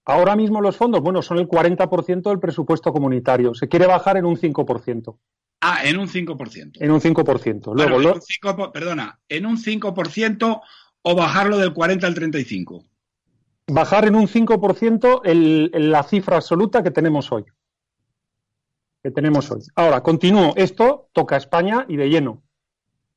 Ahora 0.07 0.35
mismo 0.35 0.63
los 0.63 0.79
fondos, 0.79 1.03
bueno, 1.03 1.21
son 1.21 1.37
el 1.37 1.47
40% 1.47 2.23
del 2.23 2.41
presupuesto 2.41 2.91
comunitario. 2.91 3.53
Se 3.53 3.69
quiere 3.69 3.87
bajar 3.87 4.17
en 4.17 4.25
un 4.25 4.39
5%. 4.39 5.19
Ah, 5.61 5.81
en 5.85 5.99
un 5.99 6.09
5%. 6.09 6.79
En 6.81 6.91
un 6.91 7.01
5%. 7.03 7.75
Luego, 7.75 8.73
perdona, 8.73 9.21
en 9.29 9.45
un 9.45 9.59
5% 9.59 10.63
o 11.03 11.15
bajarlo 11.15 11.59
del 11.59 11.75
40 11.75 12.07
al 12.07 12.15
35. 12.15 12.87
Bajar 13.73 14.07
en 14.07 14.15
un 14.15 14.27
5% 14.27 15.21
el, 15.25 15.71
la 15.91 16.03
cifra 16.03 16.37
absoluta 16.37 16.83
que 16.83 16.91
tenemos 16.91 17.31
hoy. 17.33 17.45
Que 19.03 19.11
tenemos 19.11 19.51
hoy. 19.51 19.63
Ahora, 19.75 20.03
continúo. 20.03 20.53
Esto 20.57 21.09
toca 21.13 21.37
a 21.37 21.39
España 21.39 21.87
y 21.89 21.97
de 21.97 22.09
lleno. 22.09 22.43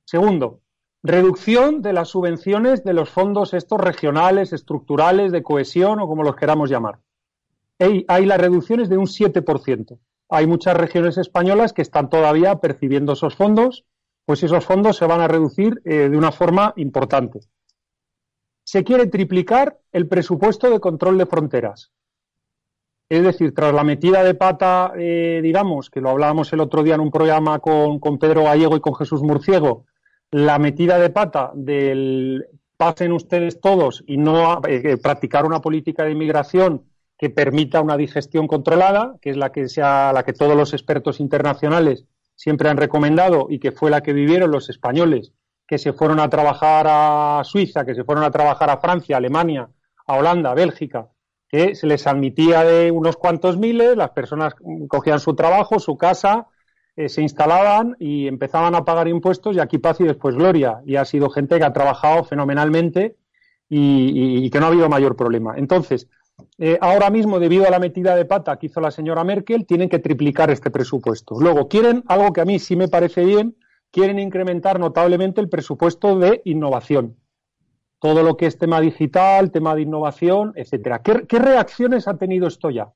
Segundo, 0.06 0.62
reducción 1.02 1.82
de 1.82 1.94
las 1.94 2.10
subvenciones 2.10 2.84
de 2.84 2.94
los 2.94 3.10
fondos 3.10 3.54
estos 3.54 3.80
regionales, 3.80 4.54
estructurales, 4.54 5.32
de 5.32 5.44
cohesión 5.44 6.00
o 6.00 6.08
como 6.08 6.24
los 6.24 6.36
queramos 6.36 6.70
llamar. 6.70 7.00
Hay, 7.80 8.06
hay 8.08 8.26
las 8.26 8.40
reducciones 8.40 8.90
de 8.90 8.98
un 8.98 9.08
7% 9.08 10.00
hay 10.34 10.48
muchas 10.48 10.76
regiones 10.76 11.20
españolas 11.20 11.74
que 11.74 11.84
están 11.84 12.10
todavía 12.10 12.56
percibiendo 12.56 13.14
esos 13.14 13.36
fondos, 13.36 13.86
pues 14.26 14.42
esos 14.42 14.66
fondos 14.66 14.98
se 14.98 15.06
van 15.06 15.22
a 15.22 15.28
reducir 15.28 15.80
eh, 15.86 16.10
de 16.10 16.18
una 16.18 16.32
forma 16.32 16.74
importante. 16.76 17.42
Se 18.64 18.84
quiere 18.84 19.08
triplicar 19.08 19.80
el 19.92 20.08
presupuesto 20.08 20.70
de 20.70 20.80
control 20.80 21.18
de 21.18 21.26
fronteras. 21.26 21.92
Es 23.10 23.24
decir, 23.24 23.54
tras 23.54 23.74
la 23.74 23.84
metida 23.84 24.24
de 24.24 24.34
pata, 24.34 24.94
eh, 24.98 25.40
digamos, 25.44 25.90
que 25.90 26.02
lo 26.02 26.10
hablábamos 26.10 26.52
el 26.54 26.62
otro 26.62 26.84
día 26.84 26.96
en 26.96 27.02
un 27.02 27.12
programa 27.12 27.60
con, 27.60 28.00
Pedro 28.18 28.46
Gallego 28.46 28.76
y 28.76 28.80
con 28.80 28.96
Jesús 28.96 29.22
Murciego, 29.22 29.86
la 30.32 30.58
metida 30.58 30.98
de 30.98 31.10
pata 31.10 31.52
del 31.54 32.48
pasen 32.76 33.12
ustedes 33.12 33.62
todos 33.62 34.04
y 34.08 34.18
no 34.18 34.62
eh, 34.68 34.98
practicar 34.98 35.46
una 35.46 35.62
política 35.62 36.06
de 36.06 36.12
inmigración 36.12 36.86
que 37.18 37.30
permita 37.30 37.82
una 37.82 37.98
digestión 37.98 38.48
controlada, 38.48 39.16
que 39.22 39.30
es 39.30 39.38
la 39.38 39.52
que, 39.52 39.70
sea, 39.70 40.12
la 40.12 40.24
que 40.24 40.34
todos 40.34 40.58
los 40.58 40.74
expertos 40.74 41.20
internacionales 41.20 42.06
siempre 42.36 42.70
han 42.70 42.78
recomendado 42.78 43.48
y 43.50 43.60
que 43.60 43.72
fue 43.72 43.92
la 43.92 44.02
que 44.02 44.14
vivieron 44.14 44.50
los 44.50 44.70
españoles 44.70 45.34
que 45.74 45.80
se 45.80 45.92
fueron 45.92 46.20
a 46.20 46.30
trabajar 46.30 46.86
a 46.88 47.42
Suiza, 47.44 47.84
que 47.84 47.96
se 47.96 48.04
fueron 48.04 48.24
a 48.24 48.30
trabajar 48.30 48.70
a 48.70 48.78
Francia, 48.78 49.18
Alemania, 49.18 49.68
a 50.06 50.18
Holanda, 50.18 50.54
Bélgica, 50.54 51.08
que 51.48 51.74
se 51.74 51.88
les 51.88 52.06
admitía 52.06 52.64
de 52.64 52.92
unos 52.92 53.18
cuantos 53.18 53.58
miles, 53.58 53.98
las 53.98 54.12
personas 54.12 54.54
cogían 54.88 55.20
su 55.20 55.34
trabajo, 55.34 55.80
su 55.80 55.98
casa, 55.98 56.46
eh, 56.96 57.10
se 57.10 57.24
instalaban 57.24 57.96
y 57.98 58.28
empezaban 58.28 58.76
a 58.76 58.86
pagar 58.86 59.08
impuestos 59.08 59.56
y 59.56 59.60
aquí 59.60 59.80
paz 59.80 60.00
y 60.00 60.04
después 60.04 60.36
gloria. 60.36 60.80
Y 60.86 60.96
ha 60.98 61.06
sido 61.06 61.32
gente 61.32 61.58
que 61.58 61.66
ha 61.66 61.74
trabajado 61.74 62.24
fenomenalmente 62.24 63.16
y, 63.68 64.48
que 64.52 64.60
no 64.60 64.68
ha 64.68 64.70
habido 64.70 64.90
mayor 64.90 65.16
problema. 65.16 65.56
Entonces, 65.58 66.08
eh, 66.60 66.78
ahora 66.82 67.10
mismo, 67.10 67.40
debido 67.40 67.66
a 67.66 67.72
la 67.72 67.80
metida 67.80 68.16
de 68.16 68.26
pata 68.26 68.60
que 68.60 68.68
hizo 68.68 68.80
la 68.80 68.92
señora 68.92 69.24
Merkel, 69.24 69.66
tienen 69.66 69.90
que 69.90 69.98
triplicar 69.98 70.52
este 70.52 70.70
presupuesto. 70.70 71.40
Luego, 71.40 71.68
quieren 71.68 72.04
algo 72.08 72.32
que 72.32 72.42
a 72.42 72.46
mí 72.46 72.60
sí 72.60 72.76
me 72.76 72.90
parece 72.90 73.26
bien, 73.26 73.56
quieren 73.94 74.18
incrementar 74.18 74.80
notablemente 74.80 75.40
el 75.40 75.50
presupuesto 75.50 76.18
de 76.18 76.42
innovación. 76.46 77.16
Todo 78.00 78.24
lo 78.24 78.36
que 78.36 78.48
es 78.48 78.58
tema 78.58 78.82
digital, 78.82 79.52
tema 79.52 79.76
de 79.76 79.84
innovación, 79.84 80.52
etcétera. 80.56 81.04
¿Qué, 81.04 81.40
reacciones 81.40 82.08
ha 82.08 82.18
tenido 82.18 82.48
esto 82.48 82.72
ya? 82.72 82.92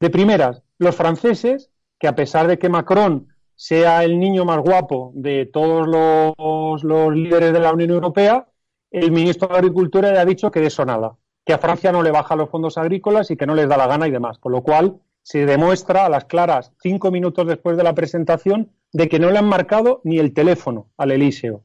De 0.00 0.08
primeras, 0.08 0.62
los 0.78 0.96
franceses, 0.96 1.70
que 1.98 2.08
a 2.08 2.14
pesar 2.14 2.46
de 2.46 2.58
que 2.58 2.70
Macron 2.70 3.28
sea 3.56 4.02
el 4.04 4.18
niño 4.18 4.46
más 4.46 4.60
guapo 4.60 5.12
de 5.14 5.44
todos 5.44 5.86
los, 5.86 7.12
líderes 7.14 7.52
de 7.52 7.60
la 7.60 7.74
Unión 7.74 7.90
Europea, 7.90 8.48
el 8.90 9.12
ministro 9.12 9.48
de 9.48 9.58
Agricultura 9.58 10.14
ya 10.14 10.22
ha 10.22 10.24
dicho 10.24 10.50
que 10.50 10.60
de 10.60 10.68
eso 10.68 10.86
nada, 10.86 11.14
que 11.44 11.52
a 11.52 11.58
Francia 11.58 11.92
no 11.92 12.02
le 12.02 12.10
baja 12.10 12.36
los 12.36 12.48
fondos 12.48 12.78
agrícolas 12.78 13.30
y 13.30 13.36
que 13.36 13.46
no 13.46 13.54
les 13.54 13.68
da 13.68 13.76
la 13.76 13.86
gana 13.86 14.08
y 14.08 14.10
demás. 14.10 14.38
Con 14.38 14.52
lo 14.52 14.62
cual, 14.62 14.98
se 15.30 15.44
demuestra 15.44 16.06
a 16.06 16.08
las 16.08 16.24
claras, 16.24 16.72
cinco 16.80 17.10
minutos 17.10 17.46
después 17.46 17.76
de 17.76 17.82
la 17.82 17.92
presentación, 17.92 18.72
de 18.94 19.10
que 19.10 19.18
no 19.18 19.30
le 19.30 19.36
han 19.36 19.44
marcado 19.44 20.00
ni 20.02 20.18
el 20.18 20.32
teléfono 20.32 20.88
al 20.96 21.10
Elíseo. 21.10 21.64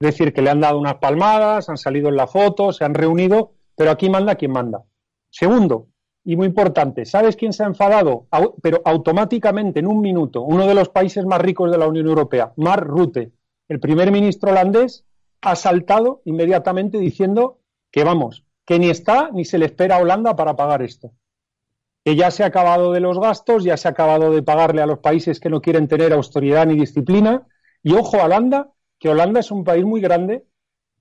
Es 0.00 0.08
decir, 0.08 0.32
que 0.32 0.42
le 0.42 0.50
han 0.50 0.60
dado 0.60 0.80
unas 0.80 0.96
palmadas, 0.96 1.68
han 1.68 1.76
salido 1.76 2.08
en 2.08 2.16
la 2.16 2.26
foto, 2.26 2.72
se 2.72 2.84
han 2.84 2.92
reunido, 2.92 3.52
pero 3.76 3.92
aquí 3.92 4.10
manda 4.10 4.34
quien 4.34 4.50
manda. 4.50 4.82
Segundo, 5.30 5.86
y 6.24 6.34
muy 6.34 6.48
importante, 6.48 7.04
¿sabes 7.04 7.36
quién 7.36 7.52
se 7.52 7.62
ha 7.62 7.68
enfadado? 7.68 8.26
Pero 8.60 8.82
automáticamente, 8.84 9.78
en 9.78 9.86
un 9.86 10.00
minuto, 10.00 10.42
uno 10.42 10.66
de 10.66 10.74
los 10.74 10.88
países 10.88 11.24
más 11.24 11.40
ricos 11.40 11.70
de 11.70 11.78
la 11.78 11.86
Unión 11.86 12.08
Europea, 12.08 12.52
Mark 12.56 12.84
Rutte, 12.84 13.30
el 13.68 13.78
primer 13.78 14.10
ministro 14.10 14.50
holandés, 14.50 15.04
ha 15.40 15.54
saltado 15.54 16.20
inmediatamente 16.24 16.98
diciendo 16.98 17.60
que 17.92 18.02
vamos, 18.02 18.44
que 18.66 18.80
ni 18.80 18.90
está 18.90 19.30
ni 19.32 19.44
se 19.44 19.58
le 19.58 19.66
espera 19.66 19.98
a 19.98 20.00
Holanda 20.00 20.34
para 20.34 20.56
pagar 20.56 20.82
esto 20.82 21.12
que 22.04 22.16
ya 22.16 22.30
se 22.30 22.42
ha 22.44 22.46
acabado 22.46 22.92
de 22.92 23.00
los 23.00 23.18
gastos, 23.18 23.64
ya 23.64 23.76
se 23.78 23.88
ha 23.88 23.92
acabado 23.92 24.30
de 24.30 24.42
pagarle 24.42 24.82
a 24.82 24.86
los 24.86 24.98
países 24.98 25.40
que 25.40 25.48
no 25.48 25.62
quieren 25.62 25.88
tener 25.88 26.12
autoridad 26.12 26.66
ni 26.66 26.74
disciplina. 26.74 27.46
Y 27.82 27.94
ojo 27.94 28.18
a 28.18 28.24
Holanda, 28.24 28.72
que 28.98 29.08
Holanda 29.08 29.40
es 29.40 29.50
un 29.50 29.64
país 29.64 29.84
muy 29.84 30.02
grande. 30.02 30.44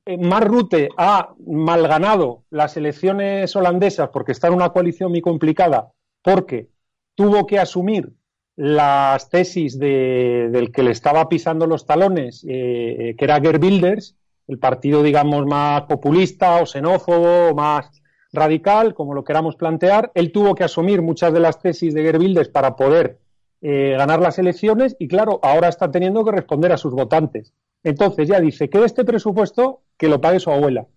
Eh, 0.06 0.18
Mar 0.18 0.48
Rute 0.48 0.90
ha 0.98 1.34
malganado 1.46 2.46
las 2.50 2.78
elecciones 2.78 3.54
holandesas 3.56 4.10
porque 4.14 4.32
está 4.32 4.48
en 4.48 4.54
una 4.54 4.70
coalición 4.70 5.12
muy 5.12 5.22
complicada, 5.22 5.92
porque 6.22 6.70
tuvo 7.16 7.46
que 7.48 7.60
asumir 7.60 8.14
las 8.56 9.30
tesis 9.30 9.78
del 9.80 10.72
que 10.72 10.84
le 10.84 10.92
estaba 10.92 11.28
pisando 11.28 11.68
los 11.68 11.86
talones, 11.86 12.46
eh, 12.46 13.10
eh, 13.10 13.16
que 13.18 13.26
era 13.26 13.42
Gerbilders, 13.42 14.16
el 14.48 14.60
partido, 14.60 15.04
digamos, 15.04 15.46
más 15.46 15.84
populista 15.84 16.62
o 16.62 16.66
xenófobo, 16.66 17.56
más 17.56 18.03
radical, 18.34 18.94
como 18.94 19.14
lo 19.14 19.24
queramos 19.24 19.56
plantear. 19.56 20.12
Él 20.16 20.32
tuvo 20.32 20.56
que 20.56 20.64
asumir 20.64 21.02
muchas 21.02 21.32
de 21.32 21.40
las 21.40 21.62
tesis 21.62 21.94
de 21.94 22.04
Gerbildes 22.04 22.50
para 22.50 22.76
poder 22.76 23.20
eh, 23.62 23.96
ganar 23.98 24.20
las 24.20 24.40
elecciones 24.40 24.96
y, 25.00 25.08
claro, 25.08 25.40
ahora 25.44 25.70
está 25.70 25.90
teniendo 25.90 26.26
que 26.26 26.32
responder 26.32 26.74
a 26.74 26.78
sus 26.78 26.94
votantes. 26.94 27.54
Entonces 27.84 28.28
ya 28.28 28.40
dice 28.40 28.70
que 28.70 28.84
este 28.84 29.06
presupuesto 29.06 29.82
que 29.98 30.10
lo 30.10 30.20
pague 30.20 30.40
su 30.40 30.52
abuela. 30.52 30.88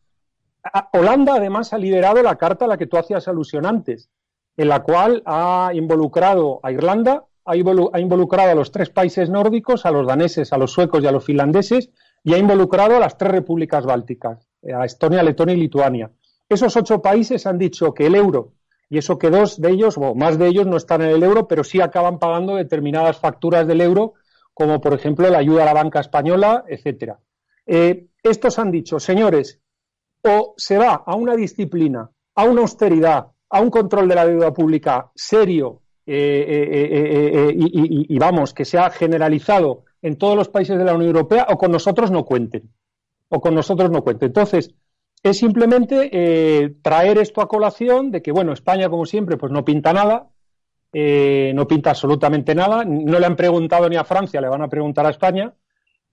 Holanda, 0.93 1.37
además, 1.37 1.73
ha 1.73 1.79
liderado 1.79 2.23
la 2.23 2.37
carta 2.37 2.65
a 2.65 2.69
la 2.69 2.77
que 2.77 2.87
tú 2.87 2.97
hacías 2.97 3.29
alusión 3.29 3.67
antes, 3.67 4.09
en 4.57 4.69
la 4.69 4.83
cual 4.83 5.23
ha 5.27 5.71
involucrado 5.75 6.59
a 6.63 6.73
Irlanda, 6.73 7.25
ha 7.45 7.57
involucrado 7.57 8.51
a 8.51 8.55
los 8.57 8.73
tres 8.73 8.91
países 8.91 9.31
nórdicos, 9.31 9.87
a 9.87 9.93
los 9.93 10.07
daneses, 10.07 10.53
a 10.53 10.59
los 10.59 10.73
suecos 10.73 11.05
y 11.05 11.07
a 11.07 11.13
los 11.13 11.25
finlandeses, 11.25 11.91
y 12.25 12.35
ha 12.35 12.39
involucrado 12.39 12.97
a 12.97 13.01
las 13.01 13.17
tres 13.17 13.31
repúblicas 13.31 13.87
bálticas, 13.87 14.49
a 14.75 14.85
Estonia, 14.85 15.23
Letonia 15.23 15.55
y 15.55 15.61
Lituania. 15.61 16.11
Esos 16.49 16.77
ocho 16.77 17.03
países 17.03 17.47
han 17.47 17.59
dicho 17.59 17.93
que 17.93 18.07
el 18.07 18.15
euro, 18.15 18.53
y 18.89 18.99
eso 18.99 19.19
que 19.19 19.31
dos 19.31 19.61
de 19.61 19.71
ellos, 19.71 19.99
o 19.99 20.15
más 20.15 20.39
de 20.39 20.47
ellos, 20.47 20.67
no 20.67 20.77
están 20.77 21.03
en 21.03 21.11
el 21.11 21.23
euro, 21.23 21.49
pero 21.49 21.65
sí 21.65 21.81
acaban 21.81 22.19
pagando 22.19 22.55
determinadas 22.55 23.19
facturas 23.19 23.67
del 23.67 23.81
euro, 23.81 24.15
como 24.55 24.81
por 24.81 24.95
ejemplo 24.95 25.29
la 25.29 25.39
ayuda 25.39 25.63
a 25.63 25.67
la 25.67 25.75
banca 25.75 26.01
española, 26.01 26.65
etcétera. 26.69 27.19
Eh, 27.67 28.07
estos 28.23 28.59
han 28.59 28.71
dicho, 28.71 29.01
señores, 29.01 29.61
o 30.23 30.55
se 30.57 30.79
va 30.79 31.03
a 31.05 31.17
una 31.17 31.35
disciplina, 31.35 32.09
a 32.35 32.45
una 32.45 32.63
austeridad, 32.63 33.27
a 33.51 33.61
un 33.61 33.71
control 33.71 34.09
de 34.09 34.15
la 34.15 34.27
deuda 34.27 34.53
pública 34.53 35.11
serio 35.15 35.83
eh, 36.07 36.45
eh, 36.49 37.55
y, 37.55 38.15
y, 38.15 38.19
vamos, 38.19 38.55
que 38.55 38.65
sea 38.65 38.91
generalizado 38.91 39.85
en 40.01 40.17
todos 40.17 40.37
los 40.37 40.49
países 40.49 40.79
de 40.79 40.85
la 40.85 40.95
Unión 40.95 41.11
Europea, 41.11 41.47
o 41.51 41.59
con 41.59 41.73
nosotros 41.73 42.11
no 42.13 42.25
cuenten. 42.25 42.73
O 43.29 43.41
con 43.41 43.55
nosotros 43.55 43.91
no 43.91 44.03
cuenten. 44.03 44.29
Entonces, 44.29 44.73
es 45.31 45.39
simplemente 45.39 46.11
eh, 46.13 46.75
traer 46.83 47.19
esto 47.19 47.41
a 47.41 47.49
colación 47.49 48.11
de 48.11 48.23
que, 48.23 48.33
bueno, 48.33 48.53
España, 48.53 48.89
como 48.89 49.07
siempre, 49.07 49.37
pues 49.37 49.53
no 49.53 49.65
pinta 49.65 49.93
nada, 49.93 50.29
eh, 50.93 51.53
no 51.55 51.67
pinta 51.67 51.91
absolutamente 51.91 52.55
nada, 52.55 52.85
no 52.85 53.19
le 53.19 53.27
han 53.27 53.37
preguntado 53.37 53.89
ni 53.89 53.97
a 53.97 54.05
Francia, 54.05 54.41
le 54.41 54.49
van 54.49 54.63
a 54.63 54.69
preguntar 54.69 55.07
a 55.07 55.11
España, 55.11 55.55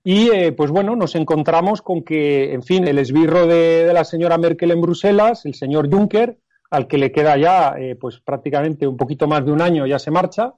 y 0.03 0.29
eh, 0.31 0.51
pues 0.51 0.71
bueno, 0.71 0.95
nos 0.95 1.15
encontramos 1.15 1.81
con 1.81 2.03
que, 2.03 2.53
en 2.53 2.63
fin, 2.63 2.87
el 2.87 2.99
esbirro 2.99 3.47
de, 3.47 3.91
la 3.93 4.03
señora 4.03 4.37
Merkel 4.37 4.71
en 4.71 4.81
Bruselas, 4.81 5.45
el 5.45 5.53
señor 5.53 5.89
Juncker, 5.89 6.37
al 6.69 6.87
que 6.87 6.97
le 6.97 7.11
queda 7.11 7.37
ya 7.37 7.75
pues 8.01 8.19
prácticamente 8.19 8.87
un 8.87 8.97
poquito 8.97 9.27
más 9.27 9.45
de 9.45 9.51
un 9.51 9.61
año, 9.61 9.85
ya 9.85 9.99
se 9.99 10.09
marcha, 10.09 10.55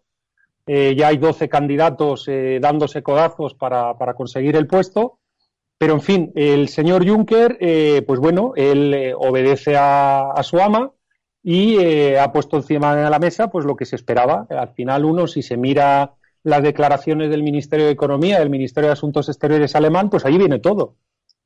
ya 0.65 1.07
hay 1.09 1.17
12 1.17 1.49
candidatos 1.49 2.29
dándose 2.61 3.03
codazos 3.03 3.53
para, 3.53 3.97
para 3.97 4.13
conseguir 4.13 4.55
el 4.55 4.65
puesto, 4.65 5.19
pero, 5.77 5.93
en 5.93 6.01
fin, 6.01 6.31
el 6.35 6.69
señor 6.69 7.07
Juncker, 7.07 7.57
eh, 7.59 8.01
pues 8.07 8.19
bueno, 8.19 8.53
él 8.55 8.93
eh, 8.93 9.13
obedece 9.13 9.75
a, 9.77 10.33
su 10.43 10.59
ama 10.59 10.93
y 11.43 11.77
eh, 11.77 12.19
ha 12.19 12.31
puesto 12.31 12.57
encima 12.57 12.95
de 12.95 13.09
la 13.09 13.19
mesa 13.19 13.49
pues 13.49 13.65
lo 13.65 13.75
que 13.75 13.85
se 13.85 13.97
esperaba. 13.97 14.47
Al 14.49 14.69
final, 14.69 15.03
uno, 15.03 15.27
si 15.27 15.41
se 15.41 15.57
mira 15.57 16.15
las 16.43 16.63
declaraciones 16.63 17.29
del 17.29 17.43
Ministerio 17.43 17.87
de 17.87 17.91
Economía, 17.91 18.39
del 18.39 18.49
Ministerio 18.49 18.87
de 18.87 18.93
Asuntos 18.93 19.27
Exteriores 19.27 19.75
alemán, 19.75 20.09
pues 20.09 20.25
ahí 20.25 20.37
viene 20.37 20.59
todo. 20.59 20.95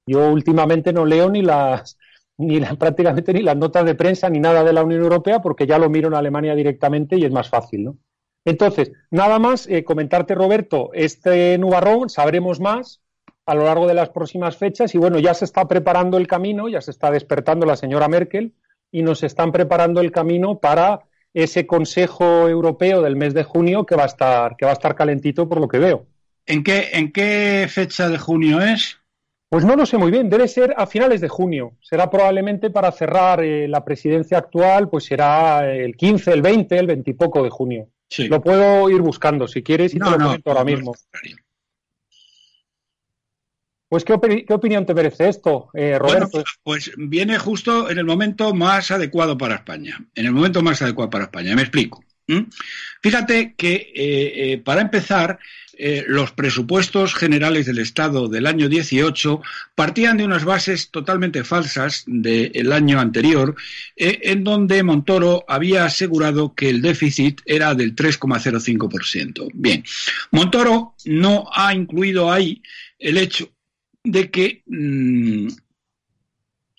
Yo 0.06 0.32
últimamente 0.32 0.94
no 0.94 1.06
leo 1.06 1.30
ni 1.30 1.42
las 1.42 1.98
ni 2.38 2.62
prácticamente 2.62 3.34
ni 3.34 3.42
las 3.42 3.58
notas 3.58 3.84
de 3.84 3.96
prensa 3.96 4.30
ni 4.30 4.39
nada 4.39 4.63
de 4.63 4.72
la 4.72 4.84
Unión 4.84 5.02
Europea 5.02 5.42
porque 5.42 5.68
ya 5.68 5.78
lo 5.78 5.89
miro 5.89 6.08
en 6.08 6.13
Alemania 6.13 6.56
directamente 6.56 7.18
y 7.18 7.26
es 7.26 7.32
más 7.32 7.50
fácil, 7.50 7.84
¿no? 7.84 7.98
Entonces, 8.46 8.94
nada 9.12 9.39
más 9.39 9.68
comentarte, 9.86 10.36
Roberto, 10.36 10.92
este 10.94 11.58
nubarrón, 11.58 12.10
sabremos 12.10 12.62
más, 12.62 13.02
a 13.50 13.56
lo 13.56 13.66
largo 13.66 13.88
de 13.88 13.96
las 13.96 14.10
próximas 14.10 14.58
fechas 14.58 14.94
y 14.94 15.00
bueno, 15.00 15.18
ya 15.18 15.34
se 15.34 15.44
está 15.44 15.68
preparando 15.68 16.18
el 16.18 16.28
camino, 16.28 16.70
ya 16.70 16.82
se 16.82 16.92
está 16.92 17.10
despertando 17.10 17.66
la 17.66 17.76
señora 17.76 18.08
Merkel 18.08 18.54
y 18.92 19.02
nos 19.02 19.24
están 19.24 19.52
preparando 19.52 20.02
el 20.02 20.12
camino 20.12 20.60
para 20.60 21.00
ese 21.34 21.66
Consejo 21.66 22.48
Europeo 22.48 23.02
del 23.02 23.16
mes 23.16 23.34
de 23.34 23.44
junio 23.44 23.88
que 23.88 23.96
va 23.96 24.04
a 24.04 24.06
estar 24.06 24.56
que 24.56 24.66
va 24.66 24.72
a 24.72 24.74
estar 24.74 24.94
calentito 24.94 25.50
por 25.50 25.60
lo 25.60 25.68
que 25.68 25.80
veo. 25.80 26.06
¿En 26.46 26.64
qué 26.64 26.90
en 26.94 27.12
qué 27.12 27.66
fecha 27.68 28.08
de 28.08 28.20
junio 28.20 28.62
es? 28.62 28.98
Pues 29.50 29.66
no 29.66 29.76
lo 29.76 29.88
sé 29.88 29.98
muy 29.98 30.12
bien, 30.12 30.30
debe 30.30 30.48
ser 30.48 30.76
a 30.78 30.86
finales 30.86 31.20
de 31.20 31.28
junio. 31.28 31.74
Será 31.82 32.08
probablemente 32.08 32.70
para 32.70 32.92
cerrar 32.92 33.44
eh, 33.44 33.68
la 33.68 33.84
presidencia 33.84 34.38
actual, 34.38 34.90
pues 34.90 35.06
será 35.06 35.74
el 35.74 35.96
15, 35.96 36.32
el 36.34 36.44
20, 36.44 36.78
el 36.78 36.86
20 36.86 37.10
y 37.10 37.14
poco 37.16 37.42
de 37.42 37.50
junio. 37.50 37.88
Lo 38.30 38.42
puedo 38.42 38.92
ir 38.92 39.02
buscando 39.02 39.48
si 39.48 39.64
quieres 39.64 39.96
y 39.96 40.00
te 40.00 40.06
lo 40.06 40.20
comento 40.20 40.52
ahora 40.52 40.64
mismo. 40.64 40.94
Pues, 43.89 44.04
¿qué, 44.06 44.13
opinión 44.13 44.86
te 44.86 44.93
merece 44.93 45.30
esto, 45.30 45.71
eh, 45.73 45.97
Roberto? 45.97 46.43
pues 46.62 46.91
viene 46.95 47.39
justo 47.39 47.89
en 47.89 47.97
el 47.97 48.06
momento 48.06 48.54
más 48.54 48.91
adecuado 48.91 49.36
para 49.36 49.56
España. 49.56 49.99
En 50.13 50.28
el 50.28 50.32
momento 50.32 50.62
más 50.62 50.84
adecuado 50.84 51.10
para 51.10 51.23
España. 51.23 51.56
Me 51.56 51.63
explico. 51.63 52.04
Fíjate 53.02 53.56
que, 53.58 53.73
eh, 53.73 53.91
eh, 53.95 54.58
para 54.63 54.82
empezar, 54.82 55.39
los 56.08 56.34
presupuestos 56.34 57.15
generales 57.15 57.65
del 57.65 57.80
Estado 57.80 58.28
del 58.28 58.47
año 58.47 58.67
18 58.67 59.41
partían 59.75 60.17
de 60.17 60.25
unas 60.25 60.43
bases 60.43 60.91
totalmente 60.91 61.45
falsas 61.45 62.04
del 62.06 62.73
año 62.73 62.99
anterior, 62.99 63.56
en 63.95 64.43
donde 64.43 64.84
Montoro 64.84 65.45
había 65.47 65.86
asegurado 65.86 66.54
que 66.54 66.69
el 66.69 66.82
déficit 66.82 67.39
era 67.45 67.75
del 67.75 67.95
3,05%. 67.95 69.52
Bien, 69.54 69.86
Montoro 70.32 70.95
no 71.06 71.49
ha 71.54 71.73
incluido 71.73 72.30
ahí 72.30 72.62
el 72.99 73.17
hecho 73.17 73.49
de 74.04 74.32
que, 74.32 74.64
mm, 74.66 75.48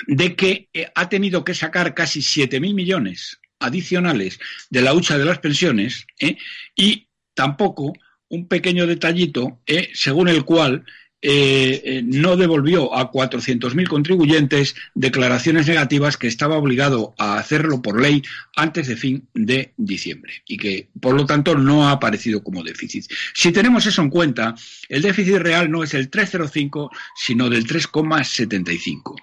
de 0.07 0.36
que 0.36 0.68
eh, 0.72 0.90
ha 0.94 1.09
tenido 1.09 1.44
que 1.44 1.55
sacar 1.55 1.94
casi 1.94 2.20
7.000 2.20 2.74
millones 2.74 3.40
adicionales 3.59 4.40
de 4.70 4.82
la 4.82 4.94
hucha 4.94 5.18
de 5.18 5.24
las 5.24 5.38
pensiones 5.38 6.07
¿eh? 6.18 6.36
y 6.74 7.09
tampoco 7.34 7.92
un 8.28 8.49
pequeño 8.49 8.86
detallito 8.86 9.61
eh, 9.66 9.90
según 9.92 10.28
el 10.28 10.44
cual 10.44 10.84
eh, 11.22 11.82
eh, 11.84 12.02
no 12.02 12.36
devolvió 12.36 12.94
a 12.96 13.12
400.000 13.12 13.88
contribuyentes 13.88 14.74
declaraciones 14.94 15.66
negativas 15.66 16.16
que 16.16 16.26
estaba 16.26 16.56
obligado 16.56 17.14
a 17.18 17.38
hacerlo 17.38 17.82
por 17.82 18.00
ley 18.00 18.22
antes 18.56 18.88
de 18.88 18.96
fin 18.96 19.28
de 19.34 19.74
diciembre 19.76 20.42
y 20.46 20.56
que, 20.56 20.88
por 20.98 21.14
lo 21.14 21.26
tanto, 21.26 21.54
no 21.56 21.88
ha 21.88 21.92
aparecido 21.92 22.42
como 22.42 22.62
déficit. 22.62 23.04
Si 23.34 23.52
tenemos 23.52 23.84
eso 23.84 24.00
en 24.00 24.08
cuenta, 24.08 24.54
el 24.88 25.02
déficit 25.02 25.36
real 25.36 25.70
no 25.70 25.84
es 25.84 25.92
el 25.92 26.10
3,05, 26.10 26.88
sino 27.14 27.50
del 27.50 27.66
3,75. 27.66 29.16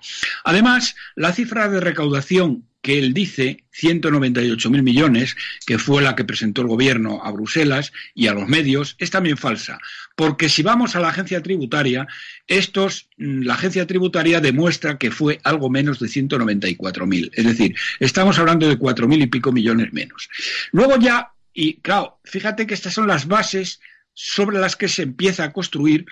Además, 0.43 0.95
la 1.15 1.33
cifra 1.33 1.67
de 1.67 1.79
recaudación 1.79 2.65
que 2.82 2.99
él 2.99 3.13
dice, 3.13 3.65
198.000 3.80 4.82
millones, 4.82 5.36
que 5.65 5.78
fue 5.78 6.01
la 6.01 6.15
que 6.15 6.23
presentó 6.23 6.61
el 6.61 6.67
gobierno 6.67 7.21
a 7.23 7.32
Bruselas 7.32 7.91
y 8.13 8.28
a 8.28 8.34
los 8.34 8.47
medios, 8.47 8.95
es 8.99 9.09
también 9.09 9.38
falsa. 9.38 9.80
Porque 10.15 10.49
si 10.49 10.63
vamos 10.63 10.95
a 10.95 10.99
la 10.99 11.09
agencia 11.09 11.43
tributaria, 11.43 12.07
estos, 12.47 13.09
mm, 13.17 13.41
la 13.41 13.55
agencia 13.55 13.86
tributaria 13.88 14.41
demuestra 14.41 14.97
que 14.97 15.11
fue 15.11 15.39
algo 15.43 15.69
menos 15.69 15.99
de 15.99 16.07
194.000. 16.07 17.32
Es 17.34 17.45
decir, 17.45 17.75
estamos 17.99 18.39
hablando 18.39 18.67
de 18.67 18.78
4.000 18.78 19.21
y 19.21 19.28
pico 19.28 19.51
millones 19.51 19.91
menos. 19.93 20.30
Luego 20.71 20.97
ya, 20.97 21.34
y 21.53 21.82
claro, 21.82 22.19
fíjate 22.23 22.67
que 22.67 22.73
estas 22.73 22.93
son 22.93 23.07
las 23.07 23.28
bases 23.28 23.80
sobre 24.13 24.59
las 24.59 24.75
que 24.75 24.88
se 24.88 25.03
empieza 25.03 25.43
a 25.43 25.53
construir 25.53 26.05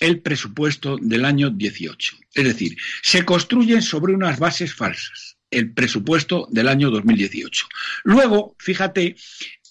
el 0.00 0.20
presupuesto 0.20 0.96
del 1.00 1.24
año 1.24 1.50
18. 1.50 2.16
Es 2.34 2.44
decir, 2.44 2.76
se 3.02 3.24
construyen 3.24 3.82
sobre 3.82 4.14
unas 4.14 4.38
bases 4.38 4.74
falsas 4.74 5.29
el 5.50 5.72
presupuesto 5.72 6.46
del 6.50 6.68
año 6.68 6.90
2018. 6.90 7.66
Luego, 8.04 8.56
fíjate, 8.58 9.16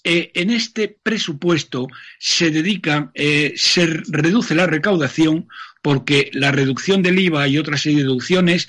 eh, 0.02 0.30
en 0.34 0.50
este 0.50 0.96
presupuesto 1.02 1.88
se 2.18 2.50
dedica, 2.50 3.10
eh, 3.14 3.52
se 3.56 3.86
reduce 3.86 4.54
la 4.54 4.66
recaudación 4.66 5.48
porque 5.82 6.30
la 6.32 6.52
reducción 6.52 7.02
del 7.02 7.18
IVA 7.18 7.48
y 7.48 7.58
otras 7.58 7.84
deducciones 7.84 8.68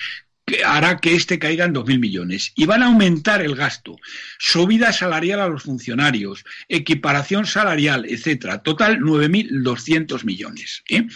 hará 0.65 0.97
que 0.97 1.13
este 1.13 1.39
caiga 1.39 1.65
en 1.65 1.73
2.000 1.73 1.99
millones. 1.99 2.51
Y 2.55 2.65
van 2.65 2.83
a 2.83 2.87
aumentar 2.87 3.41
el 3.41 3.55
gasto, 3.55 3.97
subida 4.39 4.91
salarial 4.91 5.39
a 5.39 5.47
los 5.47 5.63
funcionarios, 5.63 6.43
equiparación 6.67 7.45
salarial, 7.45 8.05
etcétera. 8.07 8.61
Total, 8.61 8.99
9.200 8.99 10.23
millones. 10.23 10.83
¿eh? 10.89 11.07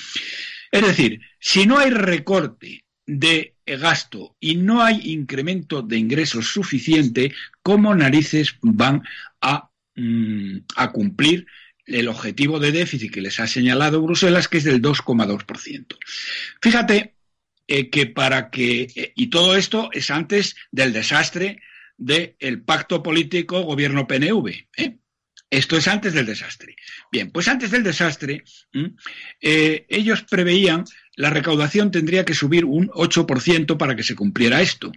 Es 0.72 0.82
decir, 0.82 1.22
si 1.39 1.66
no 1.66 1.78
hay 1.78 1.89
recorte 1.89 2.86
de 3.06 3.55
gasto 3.66 4.36
y 4.39 4.55
no 4.55 4.84
hay 4.84 5.01
incremento 5.11 5.82
de 5.82 5.97
ingresos 5.97 6.47
suficiente, 6.47 7.34
¿cómo 7.63 7.95
narices 7.95 8.57
van 8.61 9.03
a, 9.41 9.70
mm, 9.95 10.57
a 10.76 10.91
cumplir 10.91 11.47
el 11.86 12.07
objetivo 12.07 12.59
de 12.59 12.72
déficit 12.72 13.11
que 13.11 13.22
les 13.22 13.39
ha 13.39 13.47
señalado 13.47 14.01
Bruselas, 14.01 14.47
que 14.47 14.57
es 14.57 14.63
del 14.63 14.82
2,2%? 14.82 15.97
Fíjate 16.61 17.16
eh, 17.68 17.89
que 17.89 18.05
para 18.05 18.51
que, 18.51 18.88
eh, 18.95 19.13
y 19.16 19.28
todo 19.28 19.55
esto 19.55 19.89
es 19.91 20.11
antes 20.11 20.55
del 20.72 20.93
desastre 20.93 21.61
del 21.97 22.61
pacto 22.61 23.01
político 23.01 23.61
gobierno 23.61 24.05
PNV. 24.05 24.68
¿eh? 24.78 24.97
Esto 25.49 25.78
es 25.78 25.88
antes 25.88 26.13
del 26.13 26.26
desastre. 26.26 26.76
Bien, 27.11 27.32
pues 27.32 27.47
antes 27.47 27.72
del 27.72 27.84
desastre, 27.84 28.43
ellos 29.39 30.24
preveían 30.24 30.84
la 31.16 31.30
recaudación 31.30 31.91
tendría 31.91 32.26
que 32.26 32.34
subir 32.34 32.66
un 32.66 32.89
8% 32.89 33.78
para 33.78 33.95
que 33.95 34.03
se 34.03 34.16
cumpliera 34.16 34.61
esto. 34.61 34.91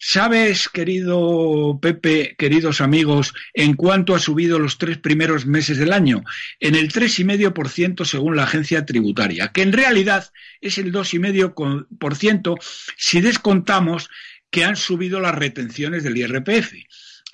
¿Sabes, 0.00 0.68
querido 0.68 1.80
Pepe, 1.82 2.36
queridos 2.38 2.80
amigos, 2.80 3.34
en 3.52 3.74
cuánto 3.74 4.14
ha 4.14 4.20
subido 4.20 4.60
los 4.60 4.78
tres 4.78 4.98
primeros 4.98 5.44
meses 5.44 5.76
del 5.76 5.92
año? 5.92 6.22
En 6.60 6.76
el 6.76 6.92
3,5% 6.92 8.04
según 8.04 8.36
la 8.36 8.44
agencia 8.44 8.86
tributaria, 8.86 9.48
que 9.48 9.62
en 9.62 9.72
realidad 9.72 10.30
es 10.60 10.78
el 10.78 10.92
2,5% 10.92 12.58
si 12.96 13.20
descontamos 13.20 14.08
que 14.50 14.64
han 14.64 14.76
subido 14.76 15.18
las 15.18 15.34
retenciones 15.34 16.04
del 16.04 16.16
IRPF 16.16 16.74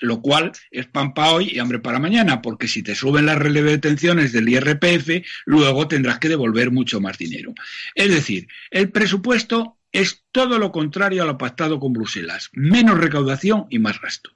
lo 0.04 0.20
cual 0.20 0.52
es 0.70 0.86
pan 0.86 1.14
para 1.14 1.32
hoy 1.32 1.50
y 1.52 1.58
hambre 1.58 1.78
para 1.78 1.98
mañana, 1.98 2.42
porque 2.42 2.68
si 2.68 2.82
te 2.82 2.94
suben 2.94 3.26
las 3.26 3.38
retenciones 3.38 4.32
del 4.32 4.48
IRPF, 4.48 5.26
luego 5.46 5.88
tendrás 5.88 6.18
que 6.18 6.28
devolver 6.28 6.70
mucho 6.70 7.00
más 7.00 7.18
dinero. 7.18 7.54
Es 7.94 8.10
decir, 8.10 8.46
el 8.70 8.90
presupuesto 8.90 9.78
es 9.92 10.24
todo 10.32 10.58
lo 10.58 10.72
contrario 10.72 11.22
a 11.22 11.26
lo 11.26 11.38
pactado 11.38 11.78
con 11.78 11.92
Bruselas, 11.92 12.50
menos 12.52 12.98
recaudación 12.98 13.66
y 13.70 13.78
más 13.78 14.00
gasto. 14.00 14.30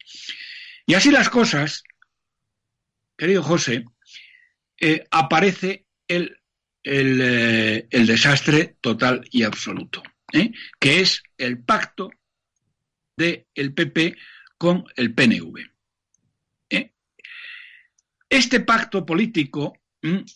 Y 0.87 0.95
así 0.95 1.11
las 1.11 1.29
cosas, 1.29 1.83
querido 3.17 3.43
José, 3.43 3.85
eh, 4.81 5.05
aparece 5.11 5.85
el, 6.07 6.41
eh, 6.85 7.87
el, 7.91 8.07
desastre 8.07 8.77
total 8.81 9.27
y 9.31 9.43
absoluto, 9.43 10.03
¿eh? 10.33 10.53
que 10.79 11.01
es 11.01 11.23
el 11.37 11.59
pacto 11.59 12.11
del 13.17 13.75
PP 13.75 14.17
con 14.59 14.85
el 14.97 15.15
PNV. 15.15 15.59
¿Eh? 16.71 16.93
Este 18.29 18.61
pacto 18.61 19.07
político 19.07 19.79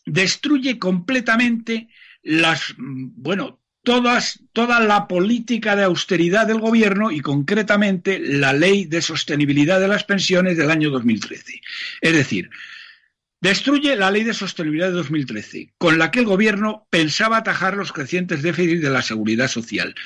destruye 0.06 0.78
completamente 0.78 1.88
las, 2.22 2.74
bueno, 2.78 3.60
todas, 3.82 4.40
toda 4.52 4.80
la 4.80 5.06
política 5.08 5.76
de 5.76 5.84
austeridad 5.84 6.46
del 6.46 6.60
gobierno 6.60 7.10
y 7.10 7.20
concretamente 7.20 8.18
la 8.18 8.52
ley 8.52 8.84
de 8.84 9.02
sostenibilidad 9.02 9.80
de 9.80 9.88
las 9.88 10.04
pensiones 10.04 10.56
del 10.56 10.70
año 10.70 10.90
2013. 10.90 11.60
Es 12.00 12.12
decir, 12.12 12.50
Destruye 13.42 13.94
la 13.96 14.10
ley 14.12 14.22
de 14.22 14.34
sostenibilidad 14.34 14.86
de 14.86 14.94
2013, 14.94 15.72
con 15.76 15.98
la 15.98 16.12
que 16.12 16.20
el 16.20 16.26
gobierno 16.26 16.86
pensaba 16.90 17.38
atajar 17.38 17.76
los 17.76 17.92
crecientes 17.92 18.40
déficits 18.40 18.82
de 18.82 18.90
la 18.90 19.02
seguridad 19.02 19.48
social. 19.48 19.96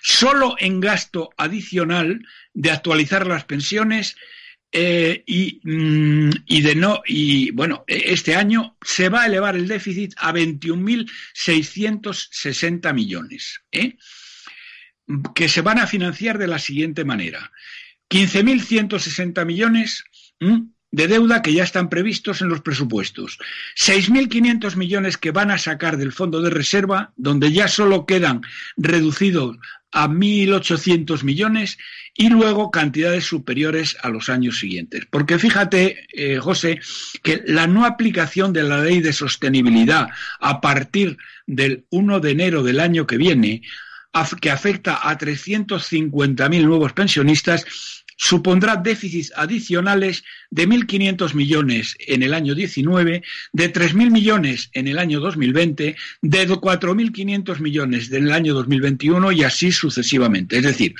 Solo 0.00 0.56
en 0.58 0.80
gasto 0.80 1.28
adicional 1.36 2.24
de 2.54 2.70
actualizar 2.70 3.26
las 3.26 3.44
pensiones 3.44 4.16
eh, 4.72 5.22
y, 5.26 5.60
mm, 5.64 6.30
y, 6.46 6.62
de 6.62 6.74
no 6.76 7.02
y 7.06 7.50
bueno 7.50 7.84
este 7.86 8.36
año 8.36 8.78
se 8.82 9.10
va 9.10 9.22
a 9.22 9.26
elevar 9.26 9.56
el 9.56 9.68
déficit 9.68 10.14
a 10.16 10.32
21.660 10.32 12.94
millones 12.94 13.62
¿eh? 13.72 13.96
que 15.34 15.48
se 15.48 15.62
van 15.62 15.78
a 15.78 15.86
financiar 15.86 16.36
de 16.36 16.48
la 16.48 16.58
siguiente 16.58 17.06
manera 17.06 17.50
15.160 18.10 19.46
millones 19.46 20.04
de 20.90 21.06
deuda 21.06 21.42
que 21.42 21.52
ya 21.52 21.64
están 21.64 21.88
previstos 21.88 22.40
en 22.40 22.48
los 22.48 22.60
presupuestos. 22.60 23.38
6.500 23.76 24.76
millones 24.76 25.16
que 25.18 25.30
van 25.30 25.50
a 25.50 25.58
sacar 25.58 25.96
del 25.96 26.12
fondo 26.12 26.40
de 26.40 26.50
reserva, 26.50 27.12
donde 27.16 27.52
ya 27.52 27.68
solo 27.68 28.06
quedan 28.06 28.42
reducidos 28.76 29.58
a 29.90 30.08
1.800 30.08 31.22
millones 31.22 31.78
y 32.14 32.28
luego 32.28 32.70
cantidades 32.70 33.24
superiores 33.24 33.96
a 34.02 34.08
los 34.10 34.28
años 34.28 34.58
siguientes. 34.58 35.06
Porque 35.10 35.38
fíjate, 35.38 36.06
eh, 36.12 36.38
José, 36.38 36.80
que 37.22 37.42
la 37.46 37.66
no 37.66 37.84
aplicación 37.84 38.52
de 38.52 38.64
la 38.64 38.82
ley 38.82 39.00
de 39.00 39.12
sostenibilidad 39.12 40.08
a 40.40 40.60
partir 40.60 41.16
del 41.46 41.84
1 41.90 42.20
de 42.20 42.30
enero 42.30 42.62
del 42.62 42.80
año 42.80 43.06
que 43.06 43.16
viene, 43.16 43.62
que 44.40 44.50
afecta 44.50 45.08
a 45.08 45.16
350.000 45.16 46.64
nuevos 46.64 46.92
pensionistas, 46.92 47.97
supondrá 48.18 48.76
déficits 48.76 49.32
adicionales 49.36 50.24
de 50.50 50.68
1.500 50.68 51.34
millones 51.34 51.96
en 52.00 52.24
el 52.24 52.34
año 52.34 52.54
19, 52.54 53.22
de 53.52 53.72
3.000 53.72 54.10
millones 54.10 54.70
en 54.74 54.88
el 54.88 54.98
año 54.98 55.20
2020, 55.20 55.96
de 56.22 56.48
4.500 56.48 57.60
millones 57.60 58.12
en 58.12 58.24
el 58.24 58.32
año 58.32 58.54
2021 58.54 59.32
y 59.32 59.44
así 59.44 59.70
sucesivamente. 59.70 60.56
Es 60.56 60.64
decir, 60.64 60.96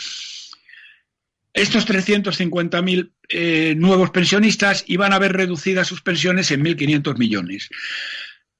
estos 1.52 1.88
350.000 1.88 3.10
eh, 3.30 3.74
nuevos 3.76 4.10
pensionistas 4.10 4.84
iban 4.86 5.12
a 5.12 5.18
ver 5.18 5.32
reducidas 5.32 5.88
sus 5.88 6.02
pensiones 6.02 6.52
en 6.52 6.64
1.500 6.64 7.18
millones. 7.18 7.68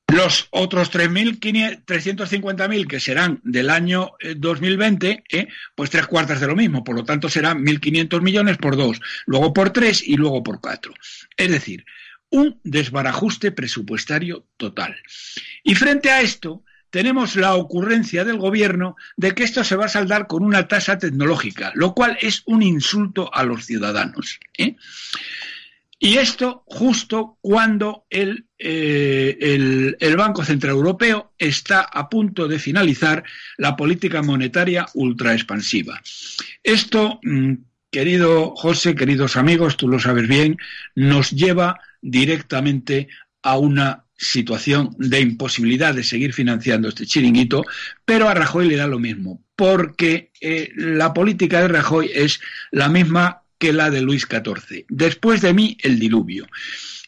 Los 0.08 0.48
otros 0.50 0.90
350.000 0.90 2.86
que 2.86 2.98
serán 2.98 3.40
del 3.44 3.68
año 3.68 4.12
2020, 4.36 5.10
eh, 5.10 5.24
eh, 5.30 5.48
pues 5.74 5.90
tres 5.90 6.06
cuartas 6.06 6.40
de 6.40 6.46
lo 6.46 6.56
mismo. 6.56 6.82
Por 6.82 6.96
lo 6.96 7.04
tanto, 7.04 7.28
serán 7.28 7.62
1.500 7.62 8.22
millones 8.22 8.56
por 8.56 8.76
dos, 8.76 9.02
luego 9.26 9.52
por 9.52 9.70
tres 9.70 10.02
y 10.02 10.16
luego 10.16 10.42
por 10.42 10.62
cuatro. 10.62 10.94
Es 11.36 11.50
decir, 11.50 11.84
un 12.30 12.58
desbarajuste 12.64 13.52
presupuestario 13.52 14.46
total. 14.56 14.96
Y 15.62 15.74
frente 15.74 16.10
a 16.10 16.22
esto, 16.22 16.64
tenemos 16.90 17.36
la 17.36 17.54
ocurrencia 17.54 18.24
del 18.24 18.38
gobierno 18.38 18.96
de 19.16 19.34
que 19.34 19.44
esto 19.44 19.62
se 19.62 19.76
va 19.76 19.86
a 19.86 19.90
saldar 19.90 20.26
con 20.26 20.42
una 20.42 20.68
tasa 20.68 20.98
tecnológica, 20.98 21.72
lo 21.74 21.94
cual 21.94 22.16
es 22.20 22.42
un 22.46 22.62
insulto 22.62 23.30
a 23.34 23.42
los 23.44 23.66
ciudadanos. 23.66 24.40
¿eh? 24.56 24.76
Y 26.00 26.18
esto 26.18 26.62
justo 26.66 27.38
cuando 27.40 28.04
eh, 28.08 28.36
el, 29.40 29.96
el, 29.98 30.16
Banco 30.16 30.44
Central 30.44 30.74
Europeo 30.74 31.32
está 31.36 31.80
a 31.80 32.08
punto 32.08 32.46
de 32.46 32.60
finalizar 32.60 33.24
la 33.56 33.74
política 33.74 34.22
monetaria 34.22 34.86
ultraexpansiva. 34.94 36.00
Esto, 36.62 37.18
mm, 37.24 37.54
querido 37.90 38.54
José, 38.54 38.94
queridos 38.94 39.36
amigos, 39.36 39.76
tú 39.76 39.88
lo 39.88 39.98
sabes 39.98 40.28
bien, 40.28 40.56
nos 40.94 41.32
lleva 41.32 41.80
directamente 42.00 43.08
a 43.42 43.58
una 43.58 44.04
situación 44.16 44.94
de 44.98 45.20
imposibilidad 45.20 45.94
de 45.94 46.04
seguir 46.04 46.32
financiando 46.32 46.88
este 46.88 47.06
chiringuito, 47.06 47.64
pero 48.04 48.28
a 48.28 48.34
Rajoy 48.34 48.68
le 48.68 48.76
da 48.76 48.86
lo 48.86 48.98
mismo, 48.98 49.42
porque 49.56 50.32
eh, 50.40 50.70
la 50.76 51.12
política 51.12 51.60
de 51.60 51.68
Rajoy 51.68 52.10
es 52.12 52.40
la 52.70 52.88
misma 52.88 53.42
que 53.58 53.72
la 53.72 53.90
de 53.90 54.02
Luis 54.02 54.26
XIV. 54.28 54.86
Después 54.88 55.40
de 55.40 55.52
mí, 55.52 55.76
el 55.82 55.98
diluvio. 55.98 56.46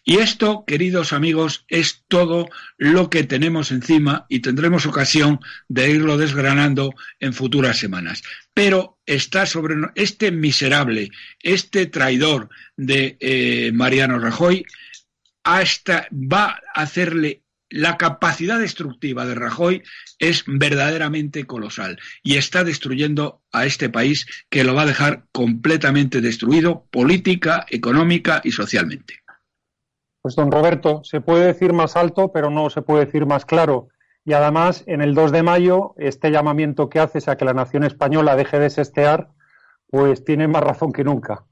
Y 0.03 0.18
esto, 0.18 0.64
queridos 0.66 1.12
amigos, 1.12 1.64
es 1.68 2.05
todo 2.09 2.48
lo 2.78 3.11
que 3.11 3.22
tenemos 3.24 3.70
encima 3.70 4.26
y 4.28 4.40
tendremos 4.40 4.86
ocasión 4.86 5.40
de 5.68 5.90
irlo 5.90 6.16
desgranando 6.16 6.94
en 7.20 7.34
futuras 7.34 7.78
semanas. 7.78 8.22
Pero 8.55 8.98
está 9.05 9.44
sobre 9.46 9.76
este 9.94 10.32
miserable, 10.32 11.11
este 11.38 11.86
traidor 11.86 12.48
de 12.76 13.18
eh, 13.20 13.72
Mariano 13.74 14.18
Rajoy, 14.18 14.64
hasta 15.44 16.09
va 16.12 16.61
a 16.74 16.82
hacerle 16.82 17.42
la 17.71 17.97
capacidad 17.97 18.59
destructiva 18.59 19.25
de 19.25 19.37
Rajoy 19.37 19.83
es 20.18 20.45
verdaderamente 20.47 21.47
colosal 21.47 21.99
y 22.23 22.37
está 22.37 22.64
destruyendo 22.64 23.43
a 23.53 23.64
este 23.64 23.89
país 23.89 24.27
que 24.51 24.64
lo 24.64 24.75
va 24.75 24.83
a 24.83 24.87
dejar 24.87 25.25
completamente 25.33 26.21
destruido 26.21 26.85
política, 26.91 27.64
económica 27.71 28.41
y 28.45 28.51
socialmente. 28.51 29.21
Pues 30.21 30.35
don 30.37 30.51
Roberto, 30.51 31.03
se 31.05 31.21
puede 31.21 31.47
decir 31.47 31.73
más 31.73 31.97
alto, 31.97 32.31
pero 32.33 32.51
no 32.51 32.68
se 32.68 32.83
puede 32.83 33.07
decir 33.07 33.25
más 33.25 33.47
claro. 33.47 33.89
Y 34.25 34.35
además, 34.35 34.85
en 34.87 35.01
el 35.01 35.14
2 35.14 35.33
de 35.33 35.43
mayo, 35.43 35.95
este 35.97 36.31
llamamiento 36.31 36.91
que 36.91 37.01
haces 37.01 37.29
a 37.29 37.37
que 37.37 37.47
la 37.47 37.55
nación 37.55 37.85
española 37.85 38.37
deje 38.37 38.59
de 38.59 38.68
sestear, 38.68 39.31
pues 39.89 40.25
tiene 40.25 40.47
más 40.47 40.62
razón 40.62 40.93
que 40.93 41.05
nunca. 41.05 41.47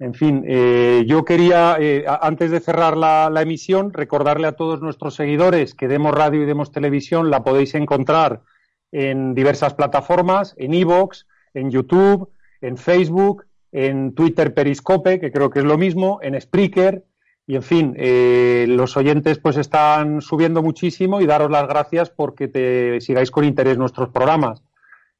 En 0.00 0.12
fin, 0.12 0.44
eh, 0.46 1.04
yo 1.06 1.24
quería, 1.24 1.76
eh, 1.78 2.04
antes 2.20 2.50
de 2.50 2.60
cerrar 2.60 2.96
la, 2.96 3.30
emisión, 3.40 3.92
recordarle 3.92 4.48
a 4.48 4.56
todos 4.56 4.80
nuestros 4.80 5.14
seguidores 5.14 5.74
que 5.74 5.86
Demos 5.86 6.12
Radio 6.12 6.42
y 6.42 6.46
Demos 6.46 6.72
Televisión 6.72 7.30
la 7.30 7.44
podéis 7.44 7.74
encontrar 7.74 8.42
en 8.90 9.34
diversas 9.34 9.74
plataformas, 9.74 10.54
en 10.58 10.74
Evox, 10.74 11.26
en 11.54 11.70
YouTube, 11.70 12.30
en 12.60 12.76
Facebook, 12.76 13.46
en 13.70 14.14
Twitter 14.14 14.52
Periscope, 14.52 15.20
que 15.20 15.30
creo 15.30 15.50
que 15.50 15.60
es 15.60 15.64
lo 15.64 15.78
mismo, 15.78 16.18
en 16.22 16.40
Spreaker, 16.40 17.04
y 17.46 17.56
en 17.56 17.62
fin, 17.62 17.94
eh, 17.98 18.64
los 18.68 18.96
oyentes 18.96 19.38
pues 19.38 19.56
están 19.56 20.22
subiendo 20.22 20.62
muchísimo 20.62 21.20
y 21.20 21.26
daros 21.26 21.50
las 21.50 21.68
gracias 21.68 22.10
porque 22.10 22.48
te 22.48 23.00
sigáis 23.00 23.30
con 23.30 23.44
interés 23.44 23.76
nuestros 23.76 24.08
programas. 24.08 24.62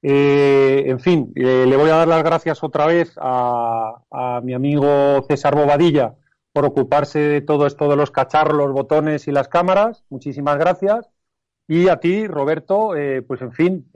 Eh, 0.07 0.84
en 0.86 1.00
fin, 1.00 1.32
eh, 1.34 1.64
le 1.66 1.76
voy 1.78 1.88
a 1.88 1.96
dar 1.96 2.09
las 2.09 2.22
gracias 2.22 2.62
otra 2.62 2.84
vez 2.84 3.14
a, 3.16 4.02
mi 4.42 4.52
amigo 4.52 5.24
César 5.26 5.55
Bobadilla 5.55 6.14
por 6.52 6.66
ocuparse 6.66 7.18
de 7.18 7.40
todo 7.40 7.66
esto 7.66 7.88
de 7.88 7.96
los 7.96 8.11
cacharros, 8.11 8.55
los 8.55 8.72
botones 8.72 9.26
y 9.28 9.32
las 9.32 9.48
cámaras. 9.48 10.05
Muchísimas 10.11 10.59
gracias. 10.59 11.09
Y 11.66 11.88
a 11.88 12.00
ti, 12.00 12.26
Roberto, 12.26 12.90
pues 13.26 13.40
en 13.40 13.52
fin, 13.52 13.90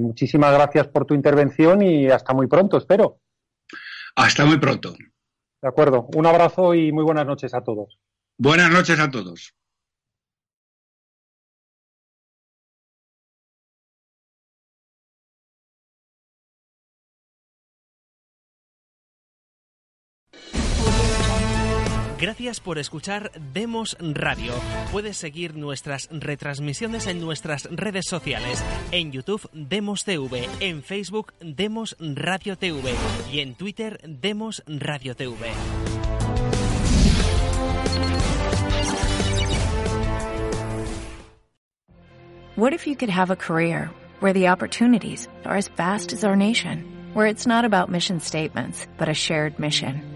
muchísimas 0.00 0.54
gracias 0.54 0.88
por 0.88 1.04
tu 1.04 1.12
intervención 1.12 1.82
y 1.82 2.08
hasta 2.08 2.32
muy 2.32 2.46
pronto, 2.46 2.78
espero. 2.78 3.20
Hasta 4.16 4.46
muy 4.46 4.58
pronto. 4.58 4.94
De 5.60 5.68
acuerdo. 5.68 6.08
Un 6.16 6.24
abrazo 6.24 6.74
y 6.74 6.92
muy 6.92 7.04
buenas 7.04 7.26
noches 7.26 7.52
a 7.52 7.60
todos. 7.60 7.98
Buenas 8.38 8.70
noches 8.70 8.98
a 8.98 9.10
todos. 9.10 9.55
Gracias 22.18 22.60
por 22.60 22.78
escuchar 22.78 23.30
Demos 23.52 23.94
Radio. 24.00 24.54
Puedes 24.90 25.18
seguir 25.18 25.54
nuestras 25.54 26.08
retransmisiones 26.10 27.06
en 27.08 27.20
nuestras 27.20 27.68
redes 27.70 28.06
sociales. 28.08 28.64
En 28.90 29.12
YouTube 29.12 29.46
Demos 29.52 30.04
TV, 30.04 30.48
en 30.60 30.82
Facebook 30.82 31.34
Demos 31.40 31.94
Radio 32.00 32.56
TV 32.56 32.94
y 33.30 33.40
en 33.40 33.54
Twitter 33.54 34.00
Demos 34.02 34.62
Radio 34.66 35.14
TV. 35.14 35.50
What 42.56 42.72
if 42.72 42.86
you 42.86 42.96
could 42.96 43.10
have 43.10 43.30
a 43.30 43.36
career 43.36 43.90
where 44.20 44.32
the 44.32 44.48
opportunities 44.48 45.28
are 45.44 45.58
as 45.58 45.68
vast 45.68 46.14
as 46.14 46.24
our 46.24 46.34
nation, 46.34 46.82
where 47.12 47.26
it's 47.26 47.46
not 47.46 47.66
about 47.66 47.90
mission 47.90 48.20
statements, 48.20 48.86
but 48.96 49.10
a 49.10 49.14
shared 49.14 49.58
mission? 49.58 50.15